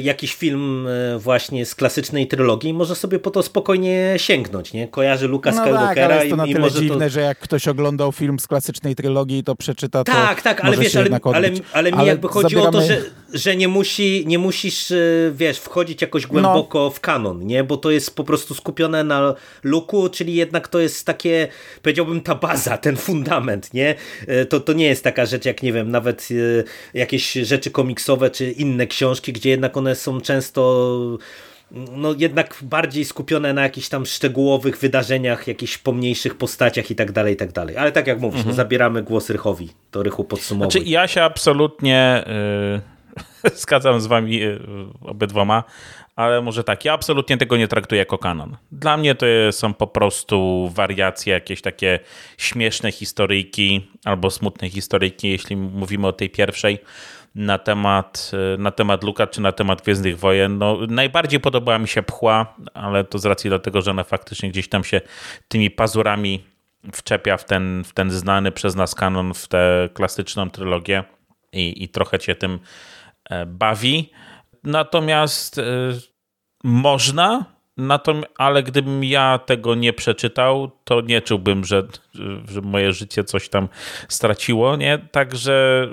[0.00, 4.88] jakiś film e, właśnie z klasycznej trylogii i może sobie po to spokojnie sięgnąć, nie?
[4.88, 7.11] Kojarzy Luka no Skywalkera tak, ale jest to na tyle dziwne, to...
[7.11, 10.12] że jak ktoś oglądał film z klasycznej trylogii to przeczyta to
[10.47, 12.78] Tak, ale wiesz, ale, ale, ale, mi ale jakby chodzi zabieramy...
[12.78, 14.97] o to, że, że nie, musi, nie musisz, e,
[15.34, 16.90] wiesz, wchodzić jakoś głęboko no.
[16.90, 17.64] w kanon, nie?
[17.64, 21.49] Bo to jest po prostu skupione na luku, czyli jednak to jest takie,
[21.82, 23.94] powiedziałbym, ta baza, ten fundament, nie?
[24.26, 28.30] E, to, to nie jest taka rzecz jak, nie wiem, nawet e, jakieś rzeczy komiksowe
[28.30, 31.18] czy inne książki, gdzie jednak one są często
[31.70, 37.34] no jednak bardziej skupione na jakichś tam szczegółowych wydarzeniach, jakichś pomniejszych postaciach i tak dalej,
[37.34, 37.76] i tak dalej.
[37.76, 38.48] Ale tak jak mówisz, no mhm.
[38.48, 40.70] no, zabieramy głos Rychowi, to Rychu podsumowuje.
[40.70, 42.24] Znaczy ja się absolutnie
[43.44, 44.60] yy, zgadzam z wami yy,
[45.00, 45.64] obydwoma,
[46.16, 48.56] ale może tak, ja absolutnie tego nie traktuję jako kanon.
[48.72, 51.98] Dla mnie to są po prostu wariacje, jakieś takie
[52.38, 56.78] śmieszne historyjki albo smutne historyjki, jeśli mówimy o tej pierwszej
[57.37, 60.59] na temat, e, na temat Luka czy na temat Gwiezdnych Wojen.
[60.59, 64.68] No, najbardziej podobała mi się Pchła, ale to z racji dlatego, że ona faktycznie gdzieś
[64.68, 65.01] tam się
[65.49, 66.45] tymi pazurami
[66.93, 71.05] wczepia w ten, w ten znany przez nas kanon, w tę klasyczną trylogię.
[71.53, 72.59] i, i trochę cię tym
[73.30, 74.11] e, bawi.
[74.64, 75.62] Natomiast e,
[76.64, 77.45] można,
[77.78, 81.82] natom- ale gdybym ja tego nie przeczytał, to nie czułbym, że,
[82.49, 83.68] że moje życie coś tam
[84.09, 84.99] straciło, nie?
[84.99, 85.89] Także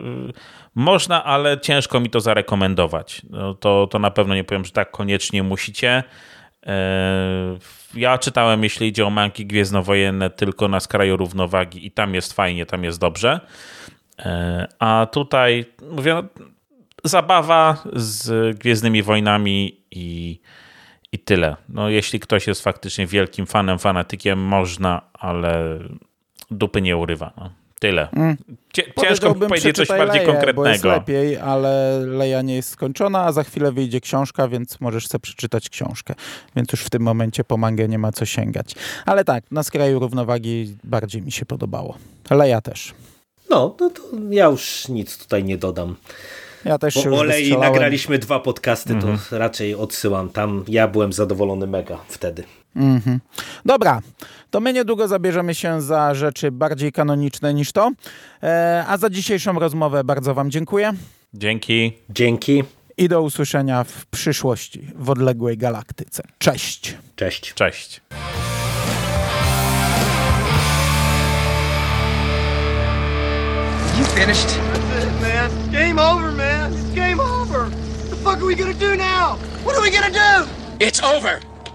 [0.76, 3.22] można, ale ciężko mi to zarekomendować.
[3.30, 6.04] No, to, to na pewno nie powiem, że tak koniecznie musicie.
[6.66, 7.58] E,
[7.94, 12.66] Ja czytałem, jeśli idzie o manki gwiezdnowojenne, tylko na skraju równowagi i tam jest fajnie,
[12.66, 13.40] tam jest dobrze.
[14.20, 16.24] E, A tutaj, mówię, no,
[17.04, 20.40] zabawa z Gwiezdnymi Wojnami i,
[21.12, 21.56] i tyle.
[21.70, 25.80] No, jeśli ktoś jest faktycznie wielkim fanem, fanatykiem, można, ale
[26.52, 27.34] dupy nie urywa.
[27.38, 27.50] No.
[27.84, 28.08] Tyle.
[28.74, 30.90] Cie, ciężko powiedzieć coś bardziej Leję, Bo jest konkretnego.
[30.90, 35.70] lepiej, ale Leja nie jest skończona, a za chwilę wyjdzie książka, więc możesz sobie przeczytać
[35.70, 36.14] książkę.
[36.56, 38.76] Więc już w tym momencie po mangę nie ma co sięgać.
[39.06, 41.98] Ale tak, na skraju równowagi bardziej mi się podobało.
[42.30, 42.94] Leja też.
[43.50, 45.96] No, no to ja już nic tutaj nie dodam.
[46.66, 49.20] Ja też się Bo już olej nagraliśmy dwa podcasty, Mhm.
[49.30, 50.64] to raczej odsyłam tam.
[50.68, 52.44] Ja byłem zadowolony mega wtedy.
[52.76, 53.20] Mhm.
[53.66, 54.02] Dobra,
[54.50, 57.92] to my niedługo zabierzemy się za rzeczy bardziej kanoniczne niż to.
[58.44, 60.94] E, a za dzisiejszą rozmowę bardzo Wam dziękuję
[61.34, 61.94] Dzięki.
[62.10, 62.64] Dzięki.
[62.98, 66.24] i do usłyszenia w przyszłości w odległej galaktyce.
[66.40, 66.98] Cześć!
[67.16, 67.54] Cześć.
[67.54, 68.02] Cześć.
[73.98, 74.48] You finished?
[74.48, 75.72] That's it, man.
[75.72, 76.74] Game over, man.
[76.74, 77.66] It's game over.
[77.70, 79.38] What the fuck are we gonna do now?
[79.64, 80.48] What are we gonna do?
[80.80, 81.40] It's over.